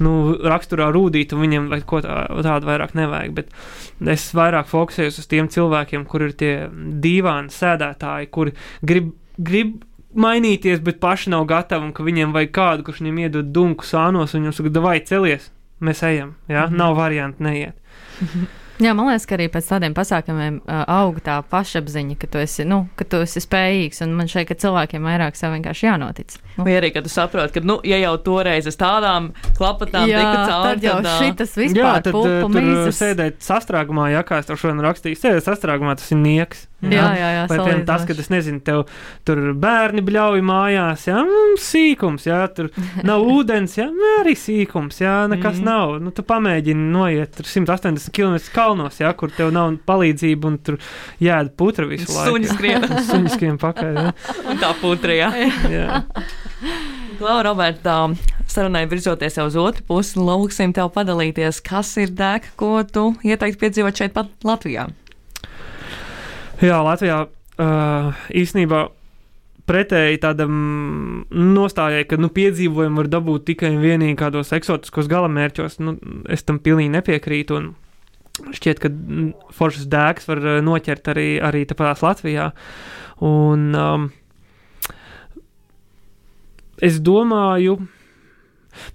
Nu, 0.03 0.11
raksturā 0.43 0.89
rūtīt, 0.91 1.31
un 1.31 1.45
viņiem 1.45 1.69
ko 1.87 2.01
tā, 2.03 2.25
tādu 2.43 2.67
vairāk 2.67 2.97
nevajag. 2.99 3.37
Bet 3.37 4.09
es 4.11 4.25
vairāk 4.35 4.67
fokusējos 4.67 5.21
uz 5.21 5.29
tiem 5.31 5.47
cilvēkiem, 5.47 6.03
kur 6.09 6.25
ir 6.25 6.33
tie 6.35 6.55
dīvaini 7.05 7.53
sēdētāji, 7.53 8.27
kuri 8.33 8.57
grib, 8.83 9.13
grib 9.39 9.77
mainīties, 10.15 10.81
bet 10.85 10.99
paši 11.03 11.33
nav 11.33 11.45
gatavi, 11.49 11.89
un 11.89 11.93
ka 11.95 12.05
viņiem 12.05 12.35
vajag 12.35 12.53
kādu, 12.55 12.85
kurš 12.87 13.01
viņiem 13.03 13.23
iedod 13.25 13.53
dunku 13.55 13.87
sānos, 13.87 14.33
un 14.33 14.43
viņiem 14.43 14.57
saka, 14.57 14.83
vai 14.85 14.99
celies, 15.05 15.49
mēs 15.81 16.03
ejam. 16.03 16.35
Ja? 16.47 16.65
Mm 16.65 16.73
-hmm. 16.73 16.77
Nav 16.77 16.95
variantu 16.95 17.43
neiet. 17.43 17.75
Jā, 18.75 18.91
man 18.91 19.07
liekas, 19.07 19.23
ka 19.23 19.37
arī 19.37 19.45
pēc 19.47 19.69
tādiem 19.69 19.93
pasākumiem 19.95 20.57
uh, 20.59 20.81
aug 20.91 21.21
tā 21.23 21.37
pašapziņa, 21.47 22.17
ka 22.19 22.27
tu 22.27 22.41
esi, 22.41 22.65
nu, 22.67 22.81
ka 22.99 23.05
tu 23.07 23.21
esi 23.23 23.39
spējīgs. 23.39 24.01
Un 24.03 24.15
man 24.17 24.27
šeit, 24.27 24.49
ka 24.49 24.57
cilvēkiem 24.59 25.05
vairāk 25.07 25.39
sev 25.39 25.53
vienkārši 25.55 25.87
jānotic. 25.87 26.35
Nu, 26.57 26.65
Vai 26.67 26.75
arī, 26.81 26.89
kad 26.91 27.07
tu 27.07 27.11
saproti, 27.13 27.53
ka, 27.55 27.63
nu, 27.63 27.77
ja 27.87 28.01
jau 28.01 28.17
toreiz 28.25 28.67
es 28.67 28.75
tādām 28.75 29.31
klapatām 29.55 30.09
jā, 30.11 30.19
tiku 30.19 30.41
cauri, 30.51 30.67
tad 30.67 30.83
jau 30.83 30.97
ā, 30.99 31.15
šitas 31.21 31.55
Jā, 31.55 31.61
vispār 31.63 32.03
tad 32.03 32.17
pupu 32.17 32.33
uh, 32.33 32.41
tur 32.43 32.67
mīzes. 32.67 32.99
sēdēt 32.99 33.39
sastrāgumā, 33.47 34.09
ja 34.11 34.25
kā 34.27 34.41
es 34.43 34.51
tev 34.51 34.59
šodien 34.59 34.83
rakstīju, 34.83 35.21
sēdēt 35.23 35.47
sastrāgumā, 35.47 35.95
tas 35.95 36.11
ir 36.11 36.19
nieks. 36.19 36.67
Jā, 36.83 37.05
jā, 37.15 37.27
jā. 37.31 37.43
Vai 37.49 37.57
piemēram 37.57 37.83
tas, 37.87 38.03
ka 38.05 38.13
es 38.19 38.27
nezinu, 38.29 38.59
tev 38.65 38.81
tur 39.25 39.39
bērni 39.57 40.03
bļauj 40.05 40.41
mājās, 40.45 41.05
jā, 41.07 41.21
mm, 41.23 41.55
sīkums, 41.61 42.27
jā, 42.27 42.41
tur 42.53 42.69
nav 43.07 43.23
ūdens, 43.35 43.77
jā, 43.79 43.87
mm, 43.89 44.17
arī 44.21 44.35
sīkums, 44.37 44.99
jā, 45.01 45.15
nekas 45.31 45.61
mm. 45.61 45.65
Nav. 45.65 45.95
Nu, 46.03 46.11
tu 46.13 46.25
pamēģini 46.27 46.89
noiet 46.93 47.31
tur 47.37 47.47
180 47.49 48.11
km 48.13 48.35
kalnos, 48.53 48.99
jā, 49.01 49.09
kur 49.17 49.31
tev 49.33 49.53
nav 49.55 49.79
palīdzība 49.87 50.51
un 50.51 50.59
tur 50.61 50.77
jēd 51.23 51.55
putra 51.57 51.87
visu 51.89 52.11
laiku. 52.11 52.35
Suņi 52.35 52.51
skrien. 52.51 52.85
jā. 52.85 53.01
Suņi 53.09 53.33
skrien 53.33 53.61
pakaļ, 53.61 54.01
jā. 54.01 54.11
un 54.51 54.61
tā 54.61 54.73
putrajā. 54.83 55.31
jā. 55.71 56.03
Klau, 57.15 57.39
Roberta, 57.47 57.97
sarunai 58.51 58.83
virzoties 58.91 59.39
jau 59.39 59.47
uz 59.47 59.57
otru 59.59 59.87
pusi, 59.87 60.19
lūksim 60.19 60.75
tev 60.75 60.91
padalīties, 60.93 61.63
kas 61.65 61.95
ir 62.03 62.13
dēka, 62.13 62.53
ko 62.59 62.75
tu 62.83 63.07
ieteiktu 63.23 63.63
piedzīvot 63.63 64.03
šeit 64.03 64.15
pat 64.15 64.29
Latvijā. 64.45 64.89
Jā, 66.63 66.77
Latvijā 66.85 67.25
uh, 67.25 68.25
īstenībā 68.31 68.85
pretēji 69.65 70.19
tādam 70.21 70.57
nostājai, 71.31 72.05
ka 72.07 72.19
nu, 72.21 72.29
piedzīvojumu 72.33 73.01
var 73.01 73.09
dabūt 73.11 73.47
tikai 73.49 73.73
un 73.73 73.81
vienīgi 73.81 74.17
kādos 74.19 74.53
eksotiskos 74.55 75.09
galamērķos, 75.11 75.79
nu, 75.81 75.95
es 76.31 76.45
tam 76.45 76.61
pilnīgi 76.63 76.93
nepiekrītu. 76.93 77.63
Šķiet, 78.55 78.81
ka 78.83 78.91
foršas 79.55 79.87
dēks 79.89 80.29
var 80.29 80.43
noķert 80.63 81.09
arī, 81.13 81.27
arī 81.43 81.63
tāpatās 81.67 82.03
Latvijā. 82.03 82.49
Un, 83.25 83.69
um, 83.79 84.09
es 86.83 86.99
domāju, 87.03 87.79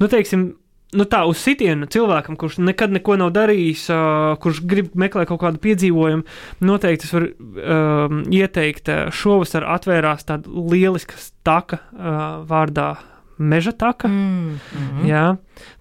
nu, 0.00 0.10
teiksim, 0.12 0.50
nu 0.96 1.06
tā 1.10 1.22
uz 1.28 1.42
sitienu 1.42 1.88
cilvēkam, 1.90 2.38
kurš 2.40 2.58
nekad 2.62 2.94
neko 2.96 3.18
nav 3.20 3.34
darījis, 3.36 3.84
uh, 3.94 4.38
kurš 4.42 4.62
grib 4.70 4.94
meklēt 4.98 5.30
kaut 5.30 5.42
kādu 5.44 5.62
piedzīvojumu, 5.62 6.26
noteikti 6.66 7.08
es 7.08 7.14
varu 7.14 7.30
um, 7.30 8.24
ieteikt, 8.34 8.90
šovasar 9.14 9.68
atvērās 9.76 10.26
tāda 10.28 10.50
lieliska 10.50 11.20
taka 11.46 11.82
uh, 11.92 12.18
vārdā 12.48 12.94
Meža 13.40 13.72
taka. 13.72 14.04
Mm. 14.04 14.58
Mm. 14.76 15.04
Jā, 15.08 15.22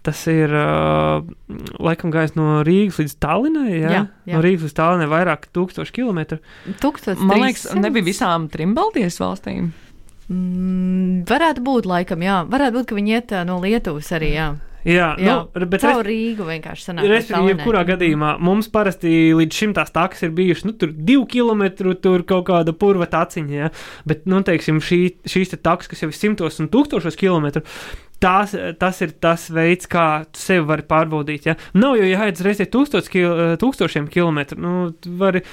tas 0.08 0.22
ir 0.32 0.54
uh, 0.56 1.26
laikam 1.84 2.08
gājis 2.14 2.38
no 2.38 2.62
Rīgas 2.64 3.02
līdz 3.02 3.18
Tallinai. 3.20 3.74
Jā, 3.74 3.90
Jā, 3.92 4.04
jā. 4.24 4.38
no 4.38 4.44
Rīgas 4.46 4.64
līdz 4.70 4.76
Tallinai 4.78 5.10
vairāk 5.12 5.50
tūkstoši 5.52 5.96
kilometru. 5.98 6.40
Tūkstoš 6.80 7.20
Man 7.20 7.44
liekas, 7.44 7.68
nebija 7.76 8.08
visām 8.08 8.48
trim 8.54 8.72
Baltijas 8.78 9.20
valstīm. 9.20 9.74
Mm, 10.32 11.26
varētu 11.28 11.66
būt, 11.68 11.90
laikam, 11.90 12.24
jā. 12.24 12.40
Varētu 12.48 12.78
būt, 12.80 12.88
ka 12.88 13.00
viņi 13.02 13.16
iet 13.18 13.36
no 13.50 13.60
Lietuvas 13.60 14.14
arī, 14.16 14.32
jā. 14.38 14.50
Jā, 14.88 15.10
Jā, 15.20 15.34
nu, 15.44 15.68
bet 15.68 15.84
caur 15.84 16.08
Rīgu 16.08 16.46
vienkārši 16.48 16.86
sanāk. 16.88 17.08
Respektīvi, 17.12 17.52
jebkurā 17.54 17.82
gadījumā 17.90 18.36
mums 18.44 18.70
parasti 18.72 19.12
līdz 19.36 19.62
šim 19.62 19.74
tās 19.76 19.92
takas 19.96 20.24
ir 20.24 20.32
bijušas, 20.38 20.68
nu, 20.70 20.76
tur 20.80 20.94
divi 20.96 21.26
kilometri, 21.36 21.96
tur 22.00 22.24
kaut 22.28 22.48
kāda 22.48 22.72
purva 22.72 23.10
taciņa, 23.12 23.56
ja? 23.58 23.72
bet, 24.08 24.24
nu, 24.30 24.40
teiksim, 24.48 24.80
šī, 24.84 25.02
šīs 25.28 25.52
te 25.52 25.60
takas, 25.60 25.92
kas 25.92 26.06
jau 26.06 26.12
ir 26.12 26.16
simtos 26.16 26.62
un 26.64 26.72
tūkstošos 26.72 27.20
kilometru, 27.20 27.66
tās, 28.24 28.56
tas 28.80 29.04
ir 29.04 29.16
tas 29.20 29.50
veids, 29.52 29.90
kā 29.92 30.08
tu 30.32 30.44
sevi 30.44 30.64
vari 30.72 30.88
pārbaudīt, 30.88 31.50
ja? 31.52 31.58
Nav 31.76 32.00
jau 32.00 32.08
jāiet 32.08 32.44
reizē 32.46 32.70
kil, 33.12 33.30
tūkstošiem 33.60 34.08
kilometru, 34.14 34.62
nu, 34.64 34.76
vari 35.20 35.44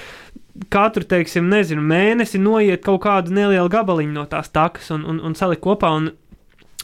katru, 0.73 1.03
teiksim, 1.07 1.49
nezinu, 1.51 1.83
mēnesi 1.85 2.39
noiet 2.41 2.81
kaut 2.85 3.03
kādu 3.03 3.35
nelielu 3.35 3.69
gabaliņu 3.71 4.15
no 4.15 4.23
tās 4.29 4.49
takas 4.55 4.89
un, 4.95 5.03
un, 5.05 5.19
un 5.27 5.35
salikt 5.37 5.61
kopā, 5.67 5.91
un 5.99 6.09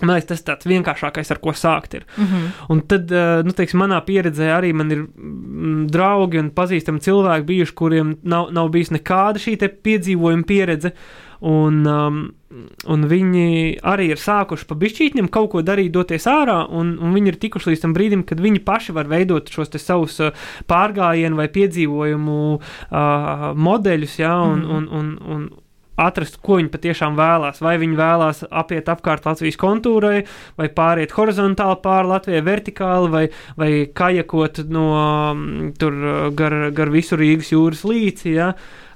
Man 0.04 0.18
liekas, 0.18 0.30
tas 0.30 0.42
ir 0.44 0.48
tāds 0.52 0.70
vienkāršākais, 0.70 1.32
ar 1.32 1.42
ko 1.44 1.56
sākt. 1.58 1.96
Ir. 1.96 2.06
Mm 2.18 2.26
-hmm. 2.26 2.48
Un 2.70 2.82
tad, 2.82 3.12
nu, 3.46 3.52
teiksim, 3.52 3.80
manā 3.80 4.02
pieredzē 4.06 4.52
arī 4.54 4.74
man 4.74 4.92
ir 4.92 5.04
mm, 5.04 5.88
draugi 5.92 6.40
un 6.40 6.52
pazīstami 6.52 7.00
cilvēki 7.00 7.46
bijuši, 7.46 7.74
kuriem 7.74 8.18
nav, 8.24 8.52
nav 8.52 8.70
bijis 8.70 8.92
nekāda 8.92 9.40
šī 9.40 9.58
piedzīvojuma 9.84 10.44
pieredze. 10.44 10.92
Un, 11.44 11.82
um, 11.84 12.20
un 12.88 13.02
viņi 13.12 13.48
arī 13.84 14.06
ir 14.14 14.20
sākuši 14.22 14.68
pa 14.70 14.78
bišķītņiem 14.80 15.28
kaut 15.34 15.50
ko 15.52 15.64
darīt, 15.66 15.92
doties 15.92 16.24
ārā, 16.32 16.62
un, 16.72 16.94
un 17.04 17.12
viņi 17.18 17.34
ir 17.34 17.38
tikuši 17.42 17.74
līdz 17.74 17.82
tam 17.84 17.96
brīdim, 17.98 18.22
kad 18.30 18.40
viņi 18.40 18.62
paši 18.64 18.96
var 18.96 19.10
veidot 19.12 19.52
šos 19.52 19.74
savus 19.76 20.22
uh, 20.24 20.32
pārgājienu 20.72 21.42
vai 21.42 21.50
piedzīvojumu 21.52 22.38
uh, 22.54 23.44
modeļus, 23.60 24.16
ja, 24.22 24.38
un, 24.40 24.64
mm. 24.64 24.72
un, 24.78 24.88
un, 24.88 25.12
un, 25.36 25.44
atrast, 26.00 26.40
ko 26.44 26.58
viņi 26.60 26.72
patiešām 26.74 27.18
vēlās. 27.18 27.62
Vai 27.64 27.76
viņi 27.82 27.98
vēlās 28.00 28.44
apiet 28.50 28.90
apkārt 28.92 29.28
Latvijas 29.28 29.60
kontūrai, 29.62 30.24
vai 30.60 30.70
pāriet 30.74 31.14
horizontāli 31.18 31.80
pāri 31.84 32.12
Latvijai, 32.14 32.44
vertikāli, 32.46 33.12
vai, 33.14 33.26
vai 33.60 33.72
kajakot 33.94 34.64
no 34.74 34.88
mm, 35.34 35.74
tur 35.82 36.00
gar, 36.38 36.58
gar 36.76 36.94
visu 36.94 37.20
Rīgas 37.20 37.54
jūras 37.54 37.86
līci. 37.88 38.36
Ja? 38.40 38.54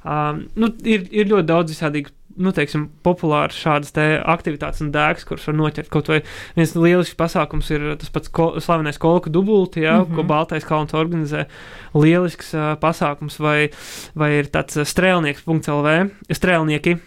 Um, 0.07 0.45
nu, 0.57 0.71
ir, 0.88 1.07
ir 1.12 1.29
ļoti 1.29 1.49
daudz 1.49 1.75
visādīgu 1.75 2.16
nu, 2.38 2.54
teiksim, 2.56 2.88
populāras 3.06 3.58
šādas 3.58 3.93
aktivitātes 4.23 4.84
un 4.86 4.91
dēks, 4.93 5.26
kuras 5.28 5.47
var 5.50 5.58
noķert. 5.58 5.89
Kaut 5.93 6.12
vai 6.12 6.21
viens 6.58 6.76
lielisks 6.78 7.17
pasākums 7.17 7.71
ir 7.73 7.89
tas 8.02 8.13
pats 8.13 8.32
ko, 8.34 8.50
slavenais 8.63 9.02
kolku 9.02 9.34
dubulti, 9.34 9.84
ja, 9.86 10.00
mm 10.00 10.06
-hmm. 10.06 10.15
ko 10.15 10.23
Baltais 10.23 10.65
kalns 10.65 10.93
organizē. 10.93 11.45
Lielisks 11.93 12.54
uh, 12.54 12.76
pasākums, 12.80 13.39
vai, 13.39 13.69
vai 14.15 14.32
ir 14.39 14.52
tāds 14.54 14.78
strēlnieks.lv, 14.78 16.10
strēlnieki 16.30 16.97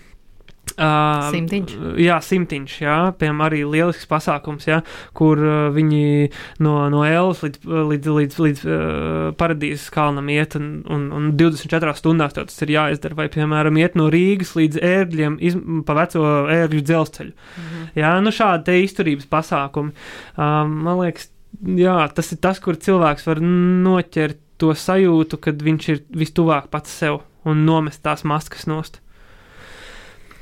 Uh, 0.80 1.26
simtiņš. 1.34 1.72
Jā, 2.00 2.16
simtiņš. 2.24 2.74
Jā, 2.80 2.96
piemēram, 3.20 3.42
arī 3.44 3.58
lielisks 3.68 4.08
pasākums, 4.08 4.64
jā, 4.68 4.78
kur 5.16 5.40
uh, 5.44 5.56
viņi 5.74 6.30
no, 6.64 6.74
no 6.92 7.02
Elmas 7.04 7.42
līdz, 7.44 7.66
līdz, 7.90 8.12
līdz, 8.16 8.38
līdz 8.46 8.62
uh, 8.64 9.26
paradīzes 9.40 9.90
kalnam 9.92 10.30
iet, 10.32 10.56
un, 10.56 10.70
un, 10.88 11.04
un 11.16 11.26
24 11.40 11.92
stundās 11.98 12.36
tas 12.36 12.64
ir 12.64 12.72
jāizdara. 12.76 13.18
Vai, 13.18 13.28
piemēram, 13.32 13.76
iet 13.82 13.98
no 14.00 14.08
Rīgas 14.12 14.54
līdz 14.56 14.80
ērgļiem, 14.90 15.36
iz, 15.44 15.58
pa 15.84 15.98
veco 16.00 16.24
ērgļu 16.56 16.86
dzelzceļu. 16.88 17.34
Mhm. 17.34 17.90
Jā, 18.00 18.14
nu 18.24 18.32
šādi 18.34 18.70
te 18.70 18.78
izturības 18.80 19.28
pasākumi. 19.28 19.92
Um, 20.40 20.78
man 20.86 21.02
liekas, 21.02 21.28
jā, 21.76 21.98
tas 22.16 22.32
ir 22.32 22.40
tas, 22.40 22.62
kur 22.64 22.80
cilvēks 22.80 23.28
var 23.28 23.44
noķert 23.44 24.40
to 24.60 24.72
sajūtu, 24.76 25.40
kad 25.44 25.60
viņš 25.64 25.92
ir 25.92 26.02
vistuvāk 26.24 26.72
pats 26.72 26.92
sev 27.02 27.22
un 27.48 27.64
nomest 27.68 28.02
tās 28.04 28.24
maskas 28.28 28.66
nost. 28.68 29.00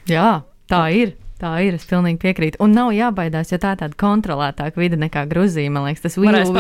Jā, 0.09 0.29
tā 0.71 0.85
ir. 0.97 1.17
Tā 1.39 1.53
ir, 1.63 1.77
es 1.79 1.85
pilnīgi 1.87 2.19
piekrītu. 2.19 2.59
Un 2.65 2.73
nav 2.75 2.89
jābaidās, 2.91 3.53
jo 3.53 3.61
tā 3.63 3.77
ir 3.77 3.79
tāda 3.79 3.95
kontrolētāka 3.99 4.81
vide 4.81 4.97
nekā 4.99 5.23
Grūzija. 5.31 5.71
Man 5.71 5.85
liekas, 5.87 6.03
tas 6.03 6.17
vīlu 6.19 6.35
nāks 6.35 6.51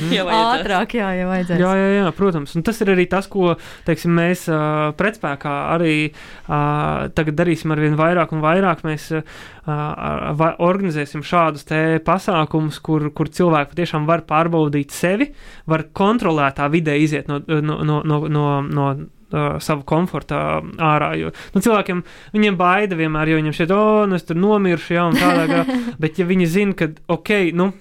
ātrāk, 0.38 0.94
jā, 0.96 1.10
ja 1.18 1.26
vajadzēs. 1.28 1.60
Jā, 1.60 1.74
jā, 1.76 1.90
jā, 1.98 2.06
protams. 2.16 2.56
Un 2.56 2.64
tas 2.64 2.80
ir 2.80 2.94
arī 2.94 3.04
tas, 3.12 3.28
ko, 3.28 3.52
teiksim, 3.84 4.16
mēs 4.16 4.46
uh, 4.48 4.94
pretspēkā 4.96 5.58
arī 5.74 5.92
uh, 6.08 7.12
tagad 7.12 7.36
darīsim 7.42 7.76
ar 7.76 7.84
vien 7.84 8.00
vairāk 8.00 8.32
un 8.32 8.40
vairāk. 8.46 8.80
Mēs 8.88 9.10
uh, 9.20 9.28
va, 9.68 10.54
organizēsim 10.56 11.20
šādus 11.20 11.68
te 11.68 11.84
pasākumus, 12.08 12.80
kur, 12.80 13.10
kur 13.12 13.28
cilvēki 13.28 13.74
patiešām 13.76 14.08
var 14.08 14.24
pārbaudīt 14.24 14.96
sevi, 14.96 15.34
var 15.68 15.90
kontrolētā 15.92 16.72
vidē 16.72 16.96
iziet 16.96 17.28
no, 17.28 17.42
no, 17.44 17.82
no, 17.84 18.00
no, 18.08 18.24
no, 18.24 18.50
no 18.64 18.92
uh, 19.32 19.58
savu 19.62 19.84
komfortu 19.88 20.36
ārā. 20.36 21.12
Jo 21.18 21.34
nu, 21.54 21.62
cilvēkiem 21.62 22.02
viņiem 22.34 22.58
baida 22.60 22.98
vienmēr, 22.98 23.32
jo 23.32 23.42
viņiem 23.42 23.56
šeit, 23.56 23.74
oh, 23.74 24.02
nu 24.08 24.18
es 24.18 24.26
tur 24.28 24.40
nomiršu, 24.40 24.96
ja 24.96 25.06
tādā 25.16 25.46
garā. 25.50 25.78
Bet, 26.02 26.18
ja 26.20 26.26
viņi 26.28 26.50
zina, 26.50 26.76
ka, 26.78 26.92
ok, 27.10 27.36
nu. 27.56 27.72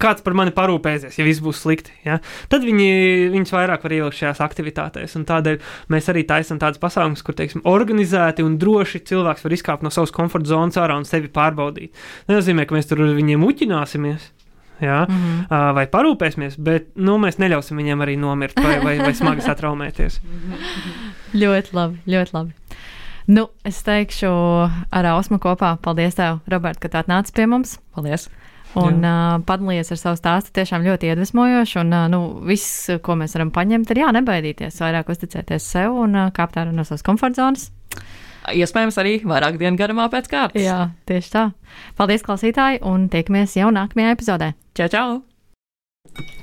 Kāds 0.00 0.24
par 0.24 0.32
mani 0.32 0.48
parūpēsies, 0.56 1.18
ja 1.18 1.24
viss 1.26 1.42
būs 1.44 1.58
slikti. 1.60 1.92
Ja? 2.06 2.22
Tad 2.48 2.64
viņi, 2.64 2.86
viņus 3.34 3.52
vairāk 3.52 3.82
var 3.84 3.92
ielikt 3.92 4.16
šajās 4.16 4.40
aktivitātēs. 4.40 5.18
Tādēļ 5.28 5.58
mēs 5.92 6.08
arī 6.08 6.22
taisām 6.24 6.56
tādus 6.62 6.80
pasākumus, 6.80 7.20
kur 7.20 7.36
teiksim, 7.36 7.60
organizēti 7.68 8.40
un 8.46 8.56
droši 8.62 9.02
cilvēks 9.10 9.44
var 9.44 9.56
izkāpt 9.58 9.84
no 9.84 9.92
savas 9.92 10.14
komforta 10.16 10.54
zonas 10.54 10.80
ārā 10.80 10.96
un 10.96 11.04
sevi 11.04 11.28
pārbaudīt. 11.28 11.92
Tas 12.24 12.38
nozīmē, 12.38 12.64
ka 12.64 12.78
mēs 12.78 12.88
tur 12.88 13.04
viņiem 13.12 13.44
uķināsimies 13.44 14.30
jā, 14.82 15.00
mm 15.08 15.16
-hmm. 15.16 15.74
vai 15.74 15.86
parūpēsimies, 15.86 16.58
bet 16.58 16.88
nu, 16.96 17.18
mēs 17.18 17.38
neļausim 17.38 17.76
viņiem 17.76 18.02
arī 18.04 18.16
nomirt 18.18 18.60
vai, 18.60 18.78
vai, 18.84 18.98
vai 18.98 19.14
smagi 19.14 19.44
satraumēties. 19.48 20.20
ļoti 21.34 21.68
labi, 21.72 21.98
ļoti 22.06 22.34
labi. 22.34 22.52
Nu, 23.26 23.48
es 23.64 23.82
teikšu 23.82 24.30
ar 24.90 25.06
Ausmu 25.06 25.38
kopā. 25.38 25.76
Paldies, 25.82 26.14
tev, 26.14 26.40
Robert, 26.50 26.78
ka 26.78 26.88
tu 26.88 26.98
atnāci 26.98 27.32
pie 27.32 27.46
mums. 27.46 27.78
Paldies! 27.94 28.28
Un 28.74 29.04
uh, 29.04 29.42
padalījies 29.46 29.90
ar 29.90 29.98
savu 29.98 30.16
stāstu. 30.16 30.52
Tiešām 30.54 30.82
ļoti 30.86 31.10
iedvesmojoši. 31.10 31.78
Un 31.78 31.92
uh, 31.92 32.08
nu, 32.10 32.20
viss, 32.46 32.90
ko 33.02 33.14
mēs 33.18 33.34
varam 33.34 33.50
paņemt, 33.50 33.90
ir 33.90 34.02
jā, 34.02 34.10
nebaidīties, 34.14 34.80
vairāk 34.82 35.10
uzticēties 35.10 35.70
sev 35.74 35.94
un 36.04 36.14
uh, 36.14 36.32
kāpt 36.34 36.58
ārā 36.58 36.74
no 36.74 36.86
savas 36.86 37.06
komforta 37.06 37.42
zonas 37.42 37.70
iespējams 38.56 38.98
arī 39.00 39.16
vairāk 39.26 39.58
dienu 39.60 39.78
garumā 39.78 40.08
pēc 40.12 40.28
kārtas. 40.30 40.62
Jā, 40.62 40.90
tieši 41.08 41.32
tā. 41.32 41.44
Paldies, 41.98 42.24
klausītāji, 42.26 42.82
un 42.86 43.08
tiekamies 43.12 43.56
jau 43.58 43.70
nākamajā 43.74 44.14
epizodē. 44.16 44.52
Čau, 44.78 44.88
čau! 44.92 45.08